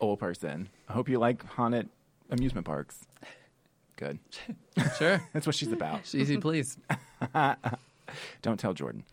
[0.00, 0.68] old person.
[0.88, 1.88] I hope you like haunted
[2.30, 3.06] amusement parks.
[3.96, 4.18] Good.
[4.96, 5.20] Sure.
[5.32, 6.00] That's what she's about.
[6.00, 6.78] It's easy, please.
[8.42, 9.04] Don't tell Jordan.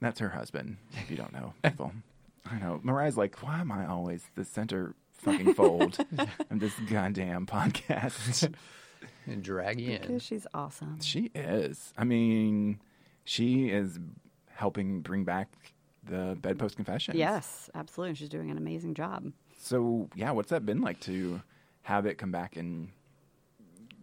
[0.00, 1.92] That's her husband, if you don't know people.
[2.50, 2.80] I know.
[2.82, 5.98] Mariah's like, why am I always the center fucking fold
[6.50, 8.54] of this goddamn podcast?
[9.26, 10.00] And drag you in.
[10.00, 11.00] Because she's awesome.
[11.00, 11.92] She is.
[11.96, 12.80] I mean,
[13.24, 13.98] she is
[14.48, 15.48] helping bring back
[16.04, 17.16] the bedpost confessions.
[17.16, 18.14] Yes, absolutely.
[18.16, 19.32] She's doing an amazing job.
[19.58, 21.40] So yeah, what's that been like to
[21.82, 22.90] have it come back and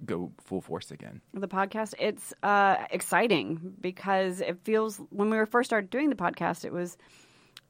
[0.05, 1.21] go full force again?
[1.33, 6.15] The podcast, it's uh, exciting because it feels when we were first started doing the
[6.15, 6.97] podcast, it was,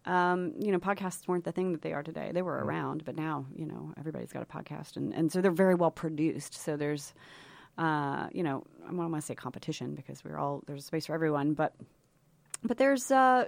[0.05, 2.32] um, you know, podcasts weren't the thing that they are today.
[2.34, 5.51] They were around, but now, you know, everybody's got a podcast, and, and so they're
[5.51, 6.53] very well produced.
[6.53, 7.13] So there's,
[7.78, 11.13] uh, you know, I don't want to say competition because we're all there's space for
[11.13, 11.73] everyone, but
[12.63, 13.45] but there's uh,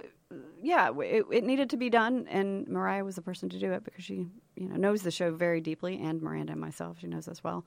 [0.62, 3.84] yeah, it, it needed to be done, and Mariah was the person to do it
[3.84, 7.26] because she, you know, knows the show very deeply, and Miranda and myself, she knows
[7.28, 7.64] us well.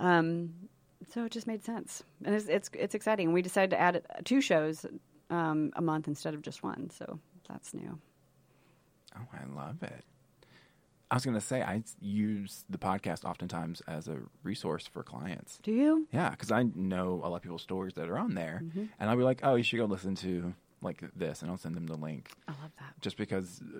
[0.00, 0.54] Um,
[1.12, 3.32] so it just made sense, and it's it's, it's exciting.
[3.32, 4.86] We decided to add two shows
[5.30, 7.98] um, a month instead of just one, so that's new.
[9.16, 10.04] Oh, I love it.
[11.10, 15.58] I was going to say, I use the podcast oftentimes as a resource for clients.
[15.64, 16.06] Do you?
[16.12, 18.84] Yeah, because I know a lot of people's stories that are on there, Mm-hmm.
[19.00, 21.74] and I'll be like, "Oh, you should go listen to like this," and I'll send
[21.74, 22.94] them the link, I love that.
[23.00, 23.78] just because uh,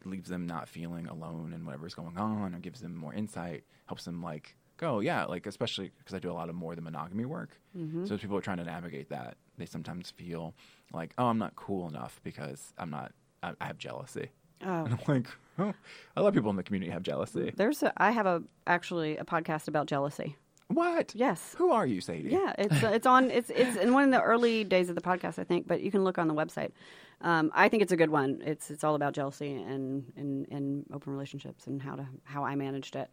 [0.00, 3.62] it leaves them not feeling alone in whatever's going on, or gives them more insight,
[3.86, 6.82] helps them like go, yeah, like especially because I do a lot of more the
[6.82, 7.50] monogamy work.
[7.76, 8.04] Mm-hmm.
[8.04, 10.54] So as people are trying to navigate that, they sometimes feel
[10.92, 13.12] like, "Oh, I'm not cool enough because I'm not.
[13.42, 14.30] I, I have jealousy."
[14.64, 14.84] Oh.
[14.84, 15.26] And I'm like,
[15.58, 15.72] oh,
[16.16, 17.52] a lot of people in the community have jealousy.
[17.56, 20.36] There's a, I have a actually a podcast about jealousy.
[20.68, 21.12] What?
[21.14, 21.54] Yes.
[21.58, 22.30] Who are you, Sadie?
[22.30, 25.02] Yeah, it's uh, it's on it's it's in one of the early days of the
[25.02, 26.72] podcast, I think, but you can look on the website.
[27.20, 28.42] Um, I think it's a good one.
[28.44, 32.56] It's it's all about jealousy and and, and open relationships and how to how I
[32.56, 33.10] managed it.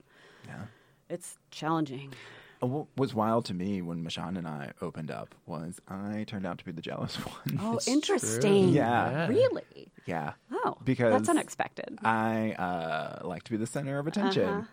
[0.47, 0.63] Yeah.
[1.09, 2.13] It's challenging.
[2.61, 6.45] Uh, What was wild to me when Michonne and I opened up was I turned
[6.45, 7.59] out to be the jealous one.
[7.59, 8.65] Oh, It's interesting.
[8.67, 8.73] true.
[8.73, 9.27] Yeah.
[9.27, 9.91] Really?
[10.05, 10.33] yeah.
[10.51, 11.97] Oh, Because that's unexpected.
[12.03, 14.43] I uh, like to be the center of attention.
[14.49, 14.67] Uh-huh.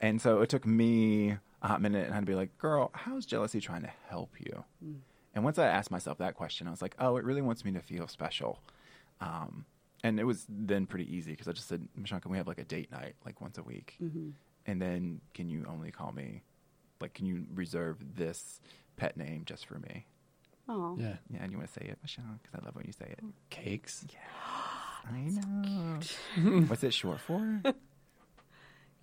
[0.00, 2.90] And so it took me a hot minute and I had to be like, girl,
[2.94, 4.64] how's jealousy trying to help you?
[4.82, 4.94] Hmm.
[5.34, 7.72] And once I asked myself that question, I was like, oh, it really wants me
[7.72, 8.60] to feel special.
[9.20, 9.64] Um,
[10.04, 12.58] and it was then pretty easy because I just said, Michonne, can we have like
[12.58, 13.94] a date night, like once a week?
[14.02, 14.30] Mm-hmm.
[14.66, 16.42] And then can you only call me,
[17.00, 18.60] like, can you reserve this
[18.96, 20.06] pet name just for me?
[20.68, 21.16] Oh, Yeah.
[21.30, 22.38] Yeah, and you want to say it, Michonne?
[22.42, 23.20] Because I love when you say it.
[23.50, 24.04] Cakes.
[24.12, 24.18] yeah
[25.10, 26.60] I know.
[26.68, 27.60] What's it short for?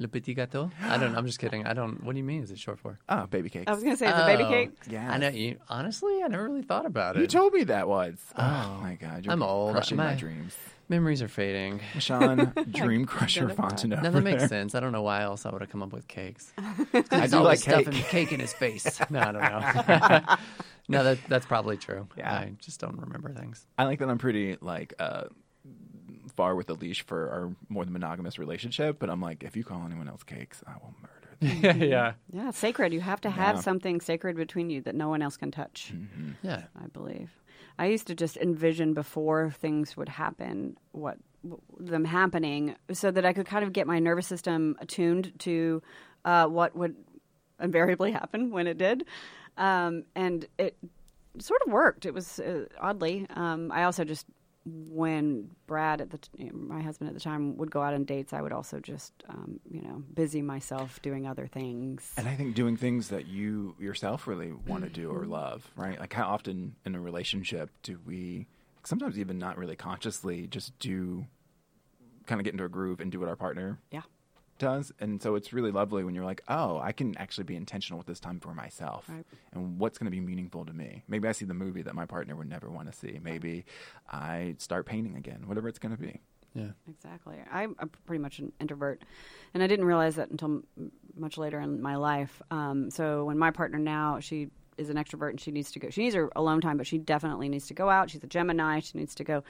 [0.01, 0.72] Le petit gâteau?
[0.82, 1.66] I don't I'm just kidding.
[1.68, 2.97] I don't what do you mean is it short for?
[3.10, 3.66] Oh, baby cakes.
[3.68, 4.49] I was gonna say the baby Oh.
[4.49, 4.72] cake.
[4.89, 5.12] Yeah.
[5.12, 7.20] I know you honestly, I never really thought about it.
[7.20, 8.22] You told me that once.
[8.38, 9.26] Oh, oh my God.
[9.26, 9.74] You're I'm old.
[9.74, 10.55] crushing my, My- dreams.
[10.89, 11.81] Memories are fading.
[11.99, 13.57] Sean, Dream Crusher Get it.
[13.57, 14.01] Fontenot.
[14.01, 14.73] No, that makes sense.
[14.73, 16.51] I don't know why else I would have come up with cakes.
[16.57, 17.81] I He's do like always cake.
[17.85, 18.99] stuffing cake in his face.
[19.11, 19.41] No, I don't
[20.27, 20.35] know.
[20.87, 22.07] no, that that's probably true.
[22.17, 22.33] Yeah.
[22.33, 23.65] I just don't remember things.
[23.77, 25.25] I like that I'm pretty, like, uh,
[26.35, 29.63] far with the leash for our more than monogamous relationship, but I'm like, if you
[29.63, 31.81] call anyone else cakes, I will murder them.
[31.89, 32.13] yeah.
[32.33, 32.93] Yeah, sacred.
[32.93, 33.61] You have to have Yeah.
[33.61, 35.93] something sacred between you that no one else can touch.
[36.41, 36.63] Yeah.
[36.81, 37.29] I believe.
[37.80, 41.17] I used to just envision before things would happen what
[41.80, 45.82] them happening so that I could kind of get my nervous system attuned to
[46.25, 46.97] uh, what would
[47.61, 49.05] invariably happen when it did.
[49.57, 50.75] Um, and it
[51.39, 52.05] sort of worked.
[52.05, 53.25] It was uh, oddly.
[53.30, 54.25] Um, I also just
[54.89, 58.34] when Brad at the t- my husband at the time would go out on dates,
[58.34, 62.11] I would also just um, you know busy myself doing other things.
[62.17, 65.99] And I think doing things that you yourself really want to do or love, right?
[65.99, 68.47] Like how often in a relationship do we
[68.84, 71.26] sometimes even not really consciously just do
[72.26, 74.01] kind of get into a groove and do what our partner Yeah.
[74.60, 74.91] Does.
[74.99, 78.05] And so it's really lovely when you're like, oh, I can actually be intentional with
[78.07, 79.26] this time for myself Right.
[79.53, 81.03] and what's going to be meaningful to me.
[81.07, 83.20] Maybe I see the movie that my partner would never want to see.
[83.24, 83.66] Maybe
[84.10, 86.20] I start painting again, whatever it's going to be.
[86.53, 86.70] Yeah.
[86.89, 87.38] Exactly.
[87.51, 89.03] I'm, I'm pretty much an introvert,
[89.53, 92.41] and I didn't realize that until m- much later in my life.
[92.51, 95.89] Um, so when my partner now, she is an extrovert and she needs to go.
[95.89, 98.10] She needs her alone time, but she definitely needs to go out.
[98.10, 98.80] She's a Gemini.
[98.80, 99.43] She needs to go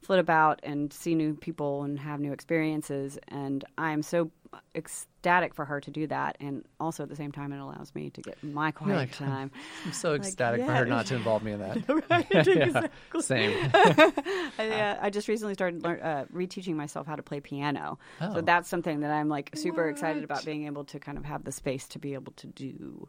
[0.00, 3.18] flit about and see new people and have new experiences.
[3.28, 4.30] And I'm so
[4.74, 6.36] ecstatic for her to do that.
[6.40, 9.50] And also at the same time, it allows me to get my quiet like, time.
[9.84, 11.76] I'm so Like, ecstatic for her not to involve me in that.
[12.10, 12.86] Right, Yeah.
[13.20, 13.70] Same.
[13.74, 17.98] I, uh, I just recently started learn, uh, reteaching myself how to play piano.
[18.20, 18.34] Oh.
[18.34, 21.44] So that's something that I'm like super excited about being able to kind of have
[21.44, 23.08] the space to be able to do.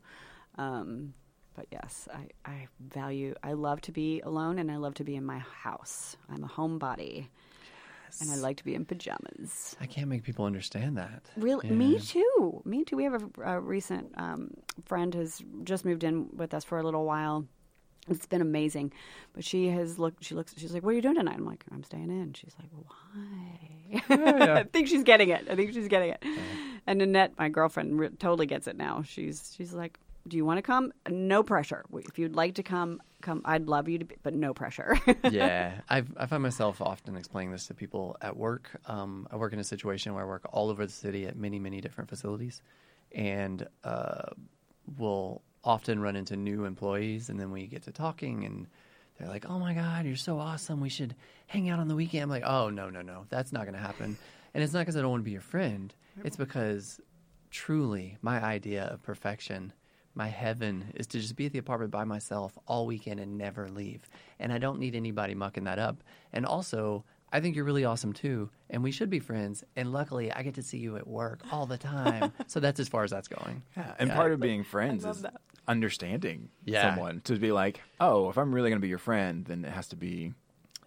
[0.58, 1.14] Um,
[1.56, 5.16] but yes, I, I value, I love to be alone and I love to be
[5.16, 6.16] in my house.
[6.30, 7.28] I'm a homebody
[8.22, 9.76] and I like to be in pajamas.
[9.82, 11.24] I can't make people understand that.
[11.36, 11.74] Really, Yeah.
[11.76, 12.62] me too.
[12.66, 12.96] Me too.
[12.98, 14.52] We have a, a recent um,
[14.86, 17.46] friend who's just moved in with us for a little while.
[18.10, 18.94] It's been amazing,
[19.34, 20.24] but she has looked.
[20.24, 20.54] She looks.
[20.58, 24.02] She's like, "What are you doing tonight?" I'm like, "I'm staying in." She's like, "Why?"
[24.60, 25.46] I think she's getting it.
[25.50, 26.24] I think she's getting it.
[26.86, 29.04] And Annette, my girlfriend, re- totally gets it now.
[29.04, 30.92] She's she's like, "Do you want to come?
[31.10, 31.86] No pressure.
[31.94, 33.42] If you'd like to come, come.
[33.46, 35.00] I'd love you to, be, but no pressure."
[35.32, 38.70] yeah, I've, I find myself often explaining this to people at work.
[38.86, 41.60] Um, I work in a situation where I work all over the city at many,
[41.60, 42.62] many different facilities,
[43.12, 44.30] and uh,
[44.98, 48.68] we'll often run into new employees, and then we get to talking, and
[49.18, 50.82] they're like, "Oh my God, you're so awesome!
[50.82, 51.16] We should
[51.48, 53.80] hang out on the weekend." I'm like, "Oh no, no, no, that's not going to
[53.80, 54.18] happen."
[54.54, 55.94] And it's not because I don't want to be your friend.
[56.24, 57.00] It's because
[57.52, 59.74] truly, my idea of perfection
[60.18, 63.70] my heaven is to just be at the apartment by myself all weekend and never
[63.70, 64.10] leave.
[64.40, 66.04] And I don't need anybody mucking that up.
[66.34, 69.64] And also, I think you're really awesome too, and we should be friends.
[69.76, 72.88] And luckily, I get to see you at work all the time, so that's as
[72.90, 73.62] far as that's going.
[73.76, 75.24] Yeah, and part of being friends is
[75.68, 76.96] understanding Yeah.
[76.96, 79.72] someone to be like, oh, if I'm really going to be your friend, then it
[79.72, 80.34] has to be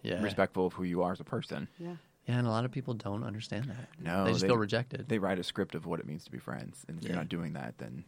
[0.03, 1.67] Yeah, respectful of who you are as a person.
[1.79, 1.95] Yeah.
[2.27, 3.87] Yeah, and a lot of people don't understand that.
[3.99, 5.07] No, they just they- feel rejected.
[5.07, 7.29] They write a script of what it means to be friends, and if you're not
[7.29, 8.03] doing that, then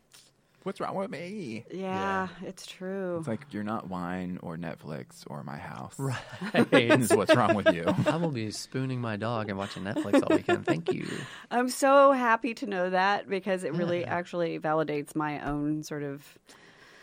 [0.64, 1.66] what's wrong with me?
[1.72, 3.18] Yeah, it's true.
[3.20, 5.93] It's like you're not wine or Netflix or my house.
[5.97, 6.70] right.
[6.72, 7.86] This is what's wrong with you.
[8.05, 10.66] I will be spooning my dog and watching Netflix all weekend.
[10.66, 11.07] Thank you.
[11.51, 16.24] I'm so happy to know that because it really actually validates my own sort of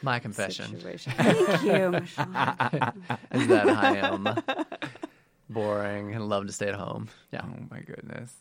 [0.02, 1.12] My confession situation.
[1.16, 2.94] Thank you, Michonne.
[3.32, 4.42] is that I am
[5.48, 7.08] boring and love to stay at home.
[7.32, 7.42] Yeah.
[7.44, 8.32] Oh my goodness.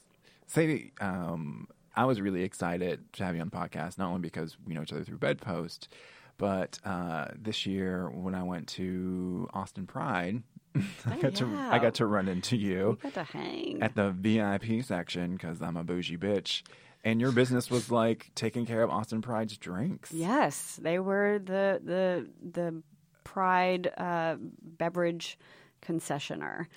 [0.48, 1.68] Sadie, um,
[2.00, 4.84] I was really excited to have you on the podcast, not only because we know
[4.84, 5.90] each other through Bedpost,
[6.38, 10.42] but uh, this year when I went to Austin Pride,
[11.06, 11.54] I got to.
[11.70, 13.84] I got to run into you got to hang.
[13.84, 16.64] at the VIP section because I'm a bougie bitch,
[17.04, 20.14] and your business was like taking care of Austin Pride's drinks.
[20.14, 22.82] Yes, they were the the the
[23.26, 25.38] Pride uh, beverage
[25.82, 26.68] concessioner,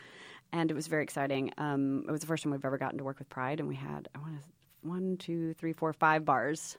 [0.52, 1.52] and it was very exciting.
[1.58, 3.76] Um, it was the first time we've ever gotten to work with Pride, and we
[3.76, 4.48] had I want to
[4.82, 6.76] one, two, three, four, five bars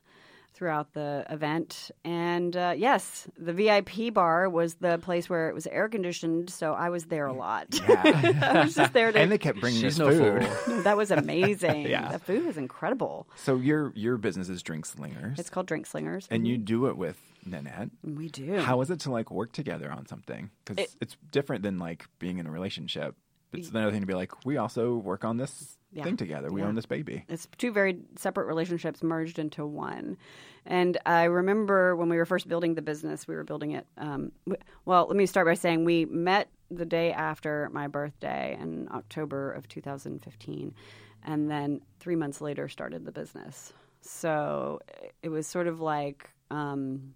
[0.54, 1.90] throughout the event.
[2.06, 6.74] And uh, yes, the VIP bar was the place where it was air conditioned, so
[6.74, 7.68] I was there a lot.
[7.90, 8.40] Yeah.
[8.54, 9.20] I was just there to.
[9.20, 10.46] and they kept bringing She's us no food.
[10.48, 10.82] fool.
[10.84, 11.88] that was amazing.
[11.88, 12.12] Yeah.
[12.12, 13.28] the food was incredible.
[13.36, 16.98] So your your business is Drink Slingers, It's called Drink Slingers, and you do it
[16.98, 17.90] with Nanette.
[18.04, 18.58] we do.
[18.60, 20.52] How is it to like work together on something?
[20.66, 23.16] Because It- it's different than like being in a relationship.
[23.60, 26.04] It's another thing to be like, we also work on this Yeah.
[26.04, 26.52] thing together.
[26.52, 26.68] We Yeah.
[26.68, 27.24] own this baby.
[27.30, 30.18] It's two very separate relationships merged into one.
[30.66, 33.86] And I remember when we were first building the business, we were building it.
[33.98, 34.32] Um,
[34.86, 39.52] well, let me start by saying we met the day after my birthday in October
[39.52, 40.74] of 2015.
[41.26, 43.72] And then three months later, started the business.
[44.02, 44.80] So
[45.22, 47.14] it was sort of like um,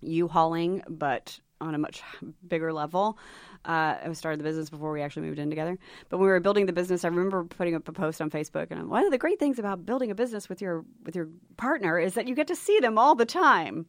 [0.00, 2.02] U-hauling, but on a much
[2.48, 3.18] bigger level.
[3.64, 5.78] Uh, I started the business before we actually moved in together.
[6.08, 8.68] But when we were building the business, I remember putting up a post on Facebook,
[8.70, 11.98] and one of the great things about building a business with your with your partner
[11.98, 13.86] is that you get to see them all the time.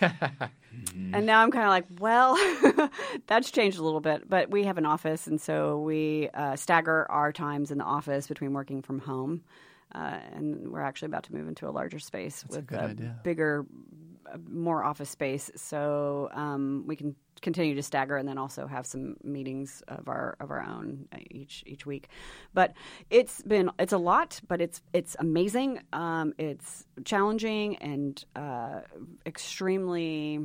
[0.00, 2.38] and now I'm kind of like, well,
[3.26, 4.28] that's changed a little bit.
[4.28, 8.26] But we have an office, and so we uh, stagger our times in the office
[8.26, 9.42] between working from home.
[9.94, 13.20] Uh, and we're actually about to move into a larger space with good a idea.
[13.22, 13.64] bigger,
[14.48, 19.16] more office space, so um, we can continue to stagger and then also have some
[19.22, 22.08] meetings of our of our own uh, each each week.
[22.52, 22.72] But
[23.10, 25.80] it's been it's a lot, but it's it's amazing.
[25.92, 28.80] Um, it's challenging and uh,
[29.26, 30.40] extremely.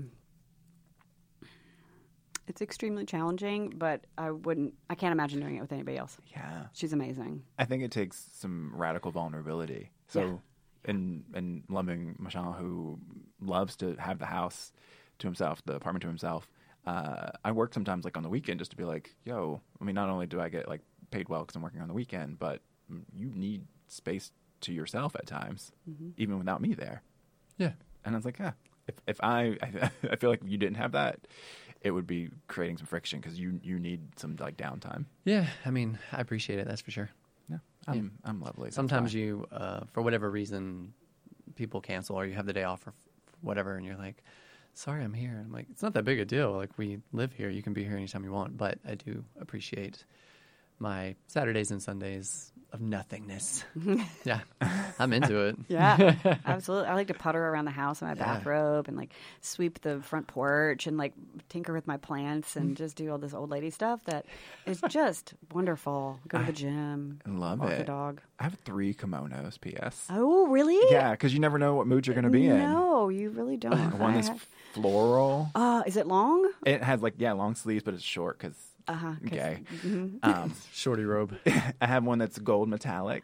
[2.47, 4.73] It's extremely challenging, but I wouldn't.
[4.89, 6.17] I can't imagine doing it with anybody else.
[6.32, 6.65] Yeah.
[6.73, 7.43] She's amazing.
[7.59, 9.91] I think it takes some radical vulnerability.
[10.07, 10.41] So,
[10.86, 12.99] and and loving Michonne, who
[13.41, 14.71] loves to have the house
[15.19, 16.49] to himself, the apartment to himself.
[16.86, 19.61] Uh, I work sometimes like on the weekend just to be like, yo.
[19.80, 21.93] I mean, not only do I get like paid well because I'm working on the
[21.93, 22.61] weekend, but
[23.13, 25.71] you need space to yourself at times,
[26.17, 27.01] even without me there.
[27.57, 27.73] Yeah.
[28.05, 28.53] And I was like, yeah,
[28.88, 31.19] if if I I, I feel like if you didn't have that,
[31.82, 35.05] it would be creating some friction because you you need some like downtime.
[35.25, 35.47] Yeah.
[35.65, 36.67] I mean, I appreciate it.
[36.67, 37.09] That's for sure.
[37.88, 38.71] Yeah, I'm I'm lovely.
[38.71, 40.93] Sometimes you, uh, for whatever reason,
[41.55, 42.95] people cancel or you have the day off or f-
[43.41, 44.23] whatever, and you're like,
[44.73, 45.41] sorry, I'm here.
[45.43, 46.51] I'm like, it's not that big a deal.
[46.53, 47.49] Like, we live here.
[47.49, 48.57] You can be here anytime you want.
[48.57, 50.03] But I do appreciate
[50.80, 53.63] my Saturdays and Sundays of nothingness.
[54.25, 54.41] yeah.
[54.99, 55.55] I'm into it.
[55.69, 56.13] Yeah,
[56.45, 56.88] absolutely.
[56.88, 58.36] I like to putter around the house in my Yeah.
[58.36, 59.11] bathrobe and like
[59.41, 61.13] sweep the front porch and like
[61.49, 64.27] tinker with my plants and just do all this old lady stuff that
[64.67, 66.19] is just wonderful.
[66.27, 67.77] Go to the gym, love walk it.
[67.80, 68.21] the dog.
[68.39, 69.59] I have three kimonos.
[69.59, 70.05] P.S.
[70.11, 70.77] Oh, really?
[70.91, 72.57] Yeah, because you never know what mood you're going to be in.
[72.59, 73.97] No, you really don't.
[73.97, 75.49] One I is have- floral.
[75.55, 76.51] uh, is it long?
[76.67, 78.55] It has like yeah long sleeves, but it's short because
[78.89, 79.59] Uh-huh, 'cause- gay.
[80.23, 81.35] Um, Shorty robe.
[81.81, 83.23] I have one that's gold metallic,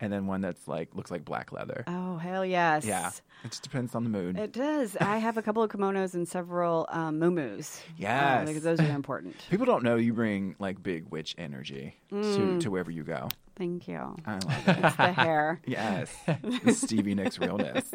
[0.00, 1.84] and then one that's like looks like black leather.
[1.86, 2.84] Oh, hell yes.
[2.84, 3.08] Yeah,
[3.44, 4.38] it just depends on the mood.
[4.38, 4.96] It does.
[5.00, 7.80] I have a couple of kimonos and several um, muumuus.
[7.96, 8.42] Yes.
[8.42, 9.36] Uh, because those are important.
[9.50, 12.60] People don't know you bring like big witch energy to, Mm.
[12.60, 13.28] to wherever you go.
[13.56, 14.16] Thank you.
[14.26, 14.78] I love it.
[14.84, 15.60] It's the hair.
[15.66, 16.14] yes,
[16.64, 17.90] the Stevie Nicks realness.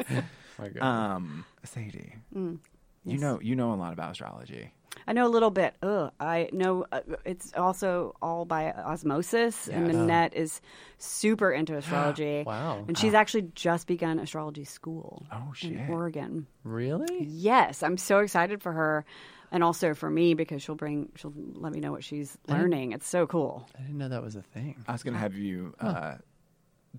[0.60, 0.82] My God.
[0.82, 2.58] Um, Sadie, Mm.
[3.04, 4.72] you know you know a lot about astrology.
[5.06, 5.74] I know a little bit.
[5.82, 9.94] Ugh, I know uh, it's also all by osmosis, and Yes.
[9.96, 10.60] Nanette is
[10.98, 12.42] super into astrology.
[12.46, 12.84] Wow.
[12.88, 15.72] And she's actually just begun astrology school Oh, shit.
[15.72, 16.46] in Oregon.
[16.64, 17.24] really?
[17.24, 19.04] Yes, I'm so excited for her.
[19.52, 22.92] and also for me because she'll bring she'll let me know what she's learning.
[22.92, 23.64] It's so cool.
[23.78, 24.82] I didn't know that was a thing.
[24.88, 26.16] I was going to have you uh,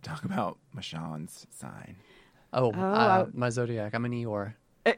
[0.02, 1.98] talk about Michonne's sign.
[2.54, 3.94] Oh, Oh, uh, I- my zodiac.
[3.94, 4.54] I'm an Eeyore.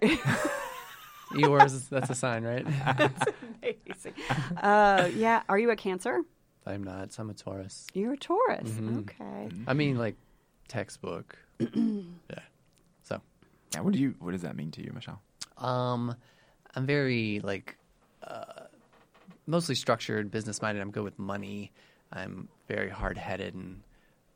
[1.34, 2.66] Eeyore is that's a sign, right?
[2.98, 3.24] that's
[3.62, 4.14] Amazing.
[4.58, 6.22] Uh, yeah, are you a Cancer?
[6.66, 7.18] I'm not.
[7.18, 7.88] I'm a Taurus.
[7.94, 8.70] You're a Taurus.
[8.70, 9.00] Mm-hmm.
[9.00, 9.50] Okay.
[9.68, 10.16] I mean, like
[10.68, 11.38] textbook.
[11.60, 12.40] yeah.
[13.04, 13.22] So,
[13.74, 14.16] Yeah, what do you?
[14.20, 15.18] What does that mean to you, Michonne?
[15.64, 16.16] um,
[16.76, 17.78] I'm very like
[18.24, 18.64] uh,
[19.48, 20.82] mostly structured, business minded.
[20.82, 21.72] I'm good with money.
[22.12, 23.82] I'm very hard headed and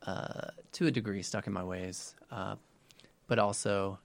[0.06, 2.14] uh, to a degree stuck in my ways.
[2.30, 2.56] Uh,
[3.26, 3.98] but also,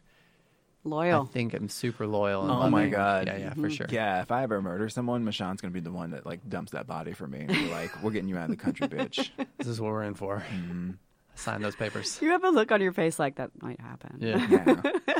[0.83, 1.23] Loyal.
[1.23, 2.43] I think I'm super loyal.
[2.43, 2.87] and Oh my.
[2.89, 3.27] God.
[3.27, 3.87] Yeah, yeah, for sure.
[3.89, 6.71] Yeah, if I ever murder someone, Michonne's going to be the one that like dumps
[6.71, 9.29] that body for me and be like, "We're getting you out of the country, bitch."
[9.57, 10.43] This is what we're in for.
[10.53, 10.91] Mm-hmm.
[11.35, 12.19] Sign those papers.
[12.21, 14.17] you have a look on your face like that might happen.
[14.19, 14.47] Yeah,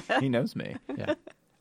[0.09, 0.75] Yeah, he knows me.
[0.97, 1.13] yeah.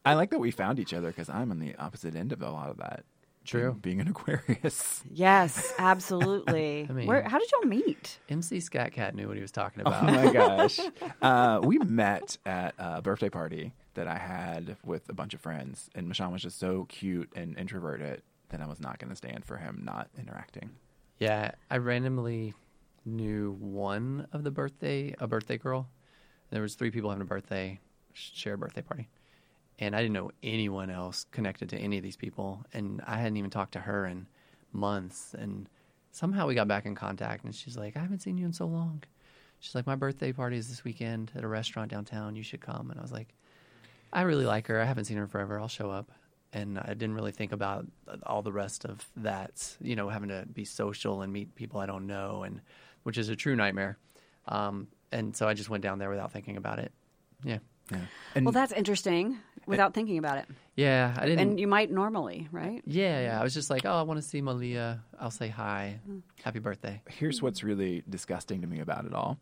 [0.04, 2.50] I like that we found each other because I'm on the opposite end of a
[2.50, 3.04] lot of that.
[3.44, 3.76] True.
[3.80, 5.02] Being an Aquarius.
[5.10, 6.86] Yes, absolutely.
[6.90, 7.22] I mean- Where?
[7.22, 8.18] How did y'all meet?
[8.28, 10.02] MC Skat Kat knew what he was talking about.
[10.04, 10.24] Oh about.
[10.24, 10.80] my gosh.
[11.22, 15.90] Uh, we met at a birthday party that I had with a bunch of friends,
[15.92, 19.44] and Michonne was just so cute and introverted that I was not going to stand
[19.44, 20.70] for him not interacting.
[21.18, 22.54] Yeah, I randomly
[23.04, 25.88] knew one of the birthday a birthday girl.
[26.50, 27.80] There was three people having a birthday
[28.12, 29.08] shared birthday party,
[29.80, 33.36] and I didn't know anyone else connected to any of these people, and I hadn't
[33.36, 34.28] even talked to her in
[34.72, 35.34] months.
[35.36, 35.68] And
[36.12, 38.66] somehow we got back in contact, and she's like, "I haven't seen you in so
[38.66, 39.02] long."
[39.58, 42.36] She's like, "My birthday party is this weekend at a restaurant downtown.
[42.36, 43.34] You should come." And I was like,
[44.12, 44.80] "I really like her.
[44.80, 45.58] I haven't seen her forever.
[45.58, 46.10] I'll show up."
[46.52, 47.86] And I didn't really think about
[48.24, 51.84] all the rest of that, you know, having to be social and meet people I
[51.86, 52.62] don't know, and
[53.02, 53.98] which is a true nightmare.
[54.46, 56.90] Um, and so I just went down there without thinking about it.
[57.44, 57.58] Yeah,
[57.90, 58.00] Yeah.
[58.34, 59.38] And Well, that's interesting.
[59.66, 60.46] Without thinking about it,
[60.76, 61.40] yeah, I didn't.
[61.40, 62.80] and you might normally, right?
[62.86, 63.38] yeah, yeah.
[63.38, 65.02] I was just like, oh, I want to see Malia.
[65.20, 66.00] I'll say hi.
[66.42, 67.02] Happy birthday.
[67.10, 69.38] here's what's really disgusting to me about it all.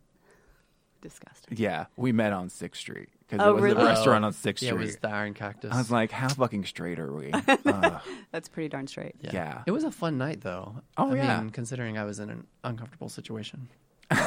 [1.00, 1.56] Disgusting.
[1.56, 3.82] Yeah, we met on Sixth Street because Oh, it was really?
[3.82, 5.72] a restaurant on Sixth Yeah, it was the Iron Cactus.
[5.72, 7.32] I was like, how fucking straight are we?
[7.66, 8.00] Ugh.
[8.32, 9.16] That's pretty darn straight.
[9.20, 9.62] yeah.
[9.66, 10.76] It was a fun night, though.
[10.96, 11.40] Oh, I yeah.
[11.40, 13.68] mean, considering I was in an uncomfortable situation.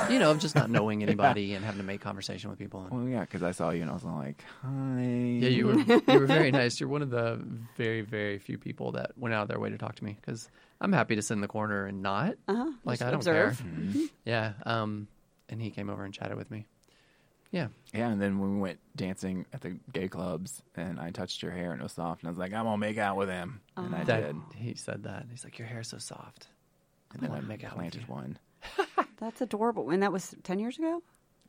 [0.09, 2.81] you know, of just not knowing anybody and having to make conversation with people.
[2.81, 5.01] And, well, yeah, because I saw you and I was like, hi.
[5.01, 6.81] yeah, you were you were very nice.
[6.81, 7.39] You're one of the
[7.77, 10.49] very very few people that went out of their way to talk to me because
[10.81, 12.71] I'm happy to sit in the corner and not Uh-huh.
[12.83, 13.57] like Just I don't observe.
[13.57, 13.67] care.
[13.67, 14.05] Mm-hmm.
[14.25, 14.51] Yeah.
[14.65, 15.07] Um,
[15.47, 16.67] and he came over and chatted with me.
[17.51, 17.67] Yeah.
[17.93, 21.51] Yeah, and then when we went dancing at the gay clubs, and I touched your
[21.51, 23.61] hair and it was soft, and I was like, I'm gonna make out with him,
[23.75, 24.35] and I That did.
[24.55, 25.25] he said that.
[25.31, 26.47] He's like, your hair's so soft.
[27.13, 28.13] And then I I make out with planted you.
[28.13, 28.37] one.
[29.19, 29.89] That's adorable.
[29.89, 31.01] And that was ten years ago.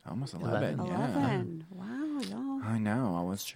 [0.09, 0.79] Almost 11.
[0.79, 0.85] Eleven.
[0.87, 1.13] Yeah.
[1.13, 1.65] Eleven.
[1.69, 2.61] Wow, y'all.
[2.63, 3.15] I know.
[3.15, 3.53] I was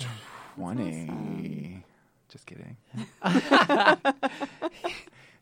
[0.55, 1.83] 20.
[2.29, 2.77] Just kidding.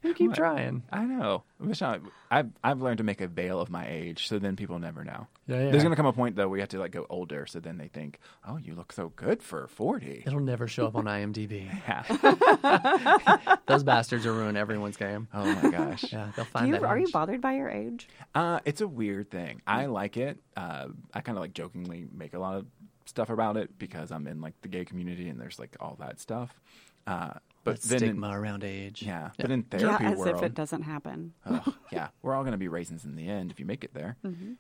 [0.04, 0.84] You keep trying.
[0.91, 1.43] I know.
[1.60, 1.99] Michelle,
[2.30, 5.28] I've, I've learned to make a veil of my age, so then people never know.
[5.47, 5.72] Yeah, yeah.
[5.72, 7.60] There's going to come a point, though, where you have to like go older, so
[7.60, 10.24] then they think, oh, you look so good for 40.
[10.28, 11.70] It'll never show up on IMDb.
[11.88, 13.58] Yeah.
[13.68, 15.28] Those bastards will ruin everyone's game.
[15.34, 16.12] oh, my gosh.
[16.12, 16.84] Yeah, they'll Do find you, that.
[16.84, 17.12] are you age.
[17.14, 18.08] bothered by your age?
[18.36, 19.62] Uh, it's a weird thing.
[19.66, 20.38] I like it.
[20.58, 22.66] Uh, I kind of like jokingly make a lot of
[23.06, 26.20] stuff about it because I'm in like the gay community and there's like all that
[26.20, 26.60] stuff.
[27.08, 27.34] Uh,
[27.64, 29.01] but That then, in- stigma around age.
[29.03, 31.34] yeah, but in therapy Yeah, as world, if it doesn't happen.
[31.45, 33.93] ugh, yeah, we're all going to be raisins in the end if you make it
[33.93, 34.18] there.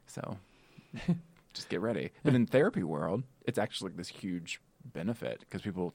[0.07, 0.37] So
[1.53, 2.11] just get ready.
[2.23, 5.93] But in therapy world, it's actually like this huge benefit because people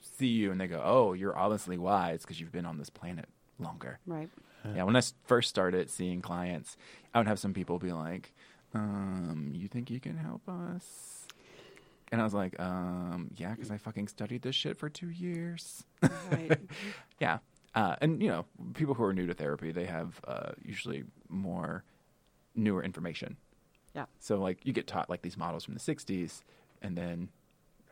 [0.00, 3.28] see you and they go, "Oh, you're obviously wise because you've been on this planet
[3.58, 4.28] longer." Right.
[4.74, 6.76] Yeah, When I first started seeing clients,
[7.14, 8.32] I would have some people be like,
[8.74, 11.15] um, "You think you can help us?"
[12.12, 15.84] And I was like, um, "Yeah, because I fucking studied this shit for two years."
[16.30, 16.60] Right.
[17.20, 17.38] yeah,
[17.74, 21.84] uh, and you know, people who are new to therapy, they have uh, usually more
[22.54, 23.36] newer information.
[23.94, 24.06] yeah.
[24.20, 26.42] So like, you get taught like these models from the '60s,
[26.80, 27.28] and then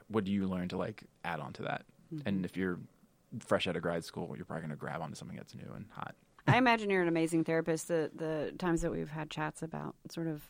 [0.08, 1.84] what do you learn to like add on to that?
[2.26, 2.78] And if you're
[3.40, 5.86] fresh out of grad school, you're probably going to grab onto something that's new and
[5.90, 6.14] hot.
[6.46, 7.88] I imagine you're an amazing therapist.
[7.88, 10.42] The the times that we've had chats about sort of,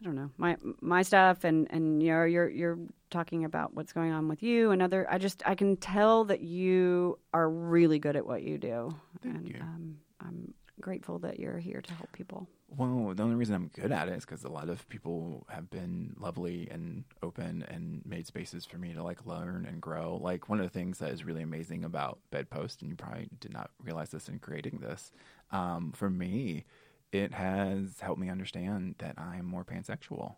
[0.00, 2.78] I don't know, my my stuff, and and you know, you're you're
[3.10, 5.06] talking about what's going on with you and other.
[5.10, 9.36] I just I can tell that you are really good at what you do, Thank
[9.36, 9.56] and you.
[9.60, 12.48] Um, I'm grateful that you're here to help people.
[12.76, 15.70] Well, the only reason I'm good at it is because a lot of people have
[15.70, 20.18] been lovely and open and made spaces for me to like learn and grow.
[20.20, 23.52] Like one of the things that is really amazing about Bedpost, and you probably did
[23.52, 25.12] not realize this in creating this,
[25.52, 26.64] um, for me,
[27.14, 30.34] it has helped me understand that I am more pansexual.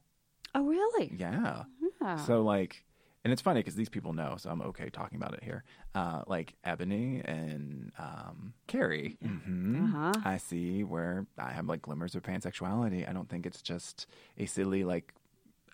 [0.55, 1.13] Oh, really?
[1.17, 1.65] Yeah.
[2.01, 2.17] Yeah.
[2.25, 2.85] So like,
[3.25, 5.65] and it's funny because these people know, so I'm okay talking about it here.
[5.95, 9.17] Uh, like Ebony and um, Carrie.
[9.23, 10.13] hmm Uh-huh.
[10.25, 13.09] I see where I have like glimmers of pansexuality.
[13.09, 14.07] I don't think it's just
[14.39, 15.13] a silly like.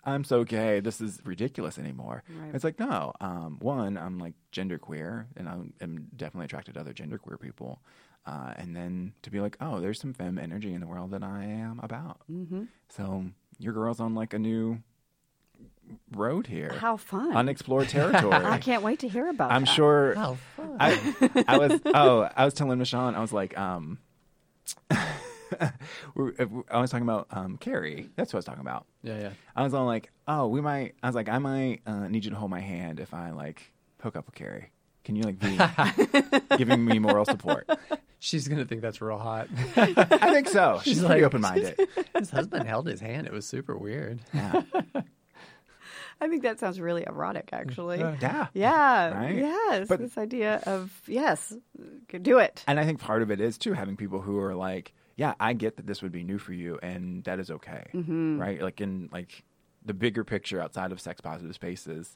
[0.05, 0.81] I'm so gay.
[0.81, 2.23] This is ridiculous anymore.
[2.27, 2.53] Right.
[2.55, 3.13] It's like no.
[3.21, 7.81] Um, one, I'm like genderqueer, and I'm, I'm definitely attracted to other genderqueer people.
[8.25, 11.23] Uh, and then to be like, oh, there's some femme energy in the world that
[11.23, 12.21] I am about.
[12.31, 12.63] Mm-hmm.
[12.89, 13.25] So
[13.59, 14.79] your girl's on like a new
[16.15, 17.35] road here, How fun!
[17.35, 18.33] unexplored territory.
[18.33, 19.51] I can't wait to hear about.
[19.51, 19.73] I'm that.
[19.73, 20.15] sure.
[20.15, 20.77] How fun.
[20.79, 21.81] I, I was.
[21.93, 23.15] Oh, I was telling Michonne.
[23.15, 23.99] I was like, um,
[24.89, 25.71] I
[26.71, 28.09] was talking about um, Carrie.
[28.15, 28.85] That's what I was talking about.
[29.03, 29.29] yeah, yeah.
[29.55, 30.95] I was all like, oh, we might.
[31.03, 33.71] I was like, I might uh, need you to hold my hand if I like
[34.01, 34.71] hook up with Carrie.
[35.03, 35.59] Can you like be
[36.57, 37.69] giving me moral support?
[38.19, 39.47] She's gonna think that's real hot.
[39.75, 40.79] I think so.
[40.83, 41.77] She's, She's pretty like- open minded.
[42.17, 43.27] His husband held his hand.
[43.27, 44.19] It was super weird.
[44.33, 44.61] Yeah.
[46.21, 47.99] I think that sounds really erotic, actually.
[47.99, 48.47] yeah.
[48.53, 49.13] Yeah.
[49.13, 49.35] Right?
[49.35, 49.87] Yes.
[49.89, 51.53] But- this idea of yes,
[52.21, 52.63] do it.
[52.67, 55.53] And I think part of it is too having people who are like, yeah, I
[55.53, 58.39] get that this would be new for you, and that is okay, Mm-hmm.
[58.39, 58.61] right?
[58.61, 59.43] Like in like
[59.85, 62.15] the bigger picture outside of sex positive spaces,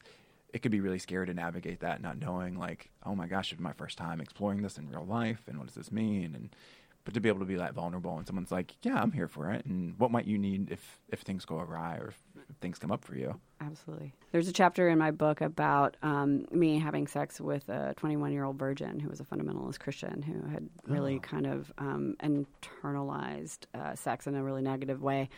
[0.54, 3.62] it could be really scary to navigate that, not knowing like, oh my gosh, it's
[3.62, 6.36] my first time exploring this in real life, and what does this mean?
[6.36, 6.56] And
[7.04, 9.52] but to be able to be that vulnerable, and someone's like, yeah, I'm here for
[9.52, 12.22] it, and what might you need if if things go awry or if,
[12.62, 13.39] things come up for you?
[13.60, 14.14] Absolutely.
[14.32, 18.43] There's a chapter in my book about um, me having sex with a 21 year
[18.43, 21.20] old virgin who was a fundamentalist Christian who had really Oh.
[21.20, 25.30] kind of um, internalized uh, sex in a really negative way.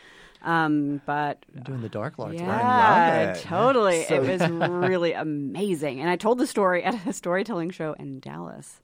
[0.41, 2.33] Um, but Doing the dark lord.
[2.33, 3.41] yeah, love it.
[3.41, 4.03] totally.
[4.05, 4.49] So- It was
[4.89, 5.99] really amazing.
[5.99, 8.81] And I told the story at a storytelling show in Dallas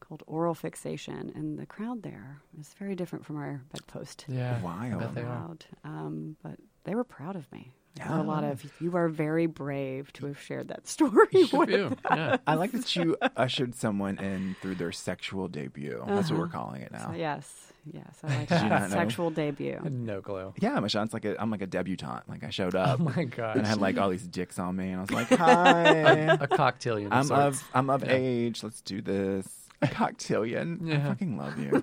[0.00, 4.60] called Oral Fixation, and the crowd there was very different from our bedpost Yeah.
[4.62, 4.94] Wild.
[4.94, 5.24] I bet they are.
[5.24, 5.64] crowd.
[5.84, 7.72] Um, but they were proud of me.
[7.96, 8.22] There were Yeah.
[8.22, 11.96] a lot of you are very brave to have shared that story with you.
[12.10, 12.36] Yeah.
[12.46, 16.02] I like that you ushered someone in through their sexual debut.
[16.06, 16.58] That's what we're uh-huh.
[16.58, 17.10] calling it now.
[17.10, 18.90] So, yes, yes, I like that.
[18.90, 19.80] Sexual debut.
[19.90, 20.52] No clue.
[20.60, 22.24] Yeah, Michelle, it's like a, I'm like a debutante.
[22.28, 24.76] Like I showed oh up Oh my and I had like all these dicks on
[24.76, 26.96] me, and I was like, "Hi, A cocktail.
[27.10, 28.12] I'm of I'm of Yeah.
[28.12, 28.62] age.
[28.62, 29.48] Let's do this."
[29.82, 30.90] A cocktailian.
[30.90, 31.82] I fucking love you.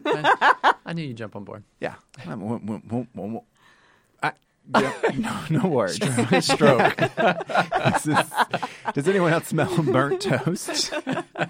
[0.86, 1.64] I knew you'd jump on board.
[1.80, 1.96] Yeah.
[2.28, 3.42] I'm- w- w- w- w- I,
[4.76, 4.94] yeah,
[5.50, 5.96] no, no words.
[6.46, 6.96] Stroke.
[6.98, 8.32] This is-
[8.94, 10.94] does anyone else smell burnt toast?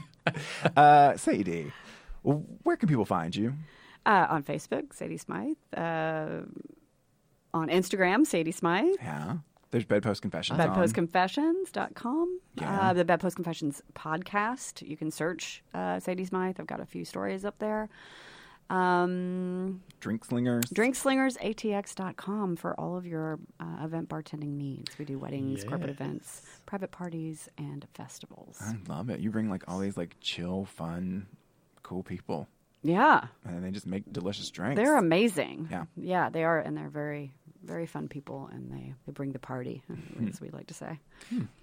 [0.75, 1.71] uh, Sadie,
[2.23, 3.53] where can people find you?
[4.05, 5.55] Uh, on Facebook, Sadie Smythe.
[5.75, 6.41] Uh,
[7.53, 8.95] on Instagram, Sadie Smythe.
[9.01, 9.37] Yeah.
[9.71, 10.59] There's Bedpost Confessions.
[10.59, 10.69] on.
[10.69, 12.39] bedpostconfessions.com.
[12.61, 12.79] Yeah.
[12.89, 14.87] Uh, the Bedpost Confessions podcast.
[14.87, 16.57] You can search uh, Sadie Smythe.
[16.59, 17.89] I've got a few stories up there.
[18.73, 20.65] Um, Drink Slingers.
[20.73, 24.97] drinkslingersatx.com for all of your uh, event bartending needs.
[24.97, 28.57] We do weddings, corporate events, private parties, and festivals.
[28.61, 29.19] I love it.
[29.19, 31.27] You bring like all these like chill, fun,
[31.83, 32.47] cool people,
[32.81, 34.75] Yeah, and they just make delicious drinks.
[34.81, 35.67] they're amazing.
[35.71, 35.85] Yeah.
[35.95, 37.31] yeah, they are, and they're very,
[37.63, 40.27] very fun people, and they they bring the party, Hmm.
[40.27, 40.99] as we like to say.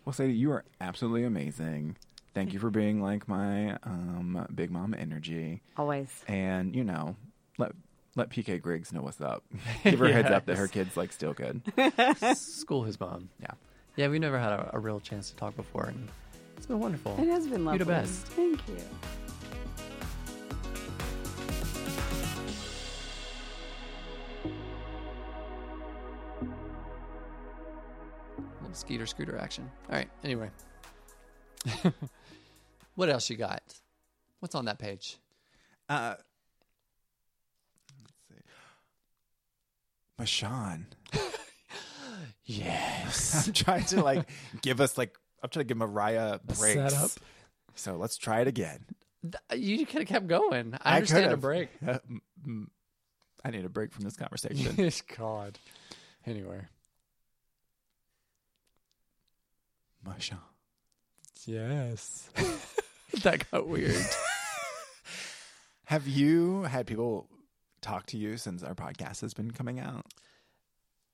[0.05, 1.97] well, Sadie, you are absolutely amazing.
[2.35, 6.25] Thank you for being like my um, big mom energy, Always.
[6.29, 7.17] and you know,
[7.59, 7.73] let
[8.17, 9.45] let PK Griggs know what's up.
[9.85, 11.63] Give her a heads up that her kid's like still good.
[12.37, 13.29] School his mom.
[13.41, 13.53] Yeah.
[13.97, 16.09] Yeah, we've never had a, a real chance to talk before, and
[16.57, 17.17] it's been wonderful.
[17.21, 17.79] It has been lovely.
[17.79, 18.27] You're the best.
[18.29, 18.77] Thank you.
[28.71, 29.71] little skeeter scooter action.
[29.91, 30.09] All right.
[30.25, 30.51] Anyway,
[33.01, 33.63] what else you got?
[34.41, 35.17] What's on that page?
[35.89, 36.17] Uh,
[40.19, 40.45] let's see.
[40.47, 40.85] Michonne.
[42.45, 43.47] Yes.
[43.47, 44.29] I'm trying to like
[44.61, 46.93] give us like I'm trying to give Mariah breaks.
[46.93, 47.11] setup.
[47.77, 48.85] So let's try it again.
[49.55, 50.75] you could have kept going.
[50.83, 51.69] I I understand a break.
[51.87, 51.99] Uh,
[53.45, 54.75] I need a break from this conversation.
[54.77, 55.59] Yes, God.
[56.27, 56.61] Anyway,
[60.07, 60.39] Michonne.
[61.47, 62.29] yes.
[63.23, 63.97] that got weird.
[65.85, 67.29] Have you had people
[67.81, 70.07] talk to you since our podcast has been coming out?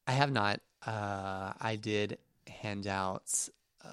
[0.07, 0.61] I have not.
[0.85, 3.49] Uh, I did hand out
[3.85, 3.89] uh,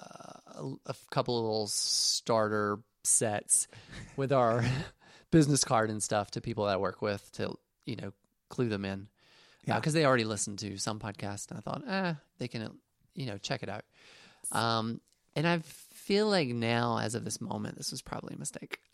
[0.48, 3.68] a, a couple of little starter sets
[4.18, 4.66] with our
[5.32, 8.12] business card and stuff to people that I work with to, you know,
[8.50, 9.08] clue them in.
[9.66, 9.76] Yeah.
[9.76, 11.50] Because they already listened to some podcast.
[11.50, 12.78] And I thought, eh, they can,
[13.16, 13.86] you know, check it out.
[14.52, 15.00] Um,
[15.36, 15.60] and I
[16.04, 18.80] feel like now, as of this moment, this was probably a mistake.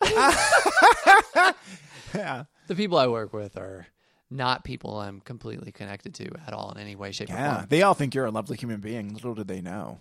[2.14, 2.44] Yeah.
[2.66, 3.86] the people I work with are
[4.30, 7.54] not people I'm completely connected to at all in any way, shape, or Yeah.
[7.56, 7.66] form.
[7.68, 9.14] They all think you're a lovely human being.
[9.14, 10.00] Little do they know.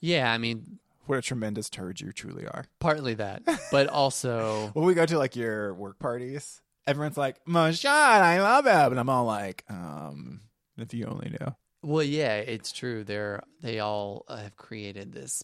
[0.00, 2.66] Yeah, I mean, What a tremendous turd you truly are.
[2.78, 7.86] partly that, but also When we go to like your work parties, everyone's like, Michonne,
[7.90, 8.92] I love him.
[8.92, 10.42] And I'm all like, um,
[10.78, 11.54] if you only knew.
[11.82, 13.02] Well, yeah, it's true.
[13.02, 15.42] They're they all uh, have created this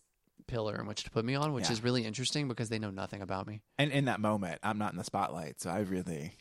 [0.49, 1.73] pillar in which to put me on, which Yeah.
[1.73, 3.61] is really interesting because they know nothing about me.
[3.79, 6.33] And in that moment, I'm not in the spotlight, so I really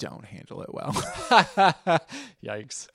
[0.00, 0.92] don't handle it well.
[2.44, 2.88] Yikes!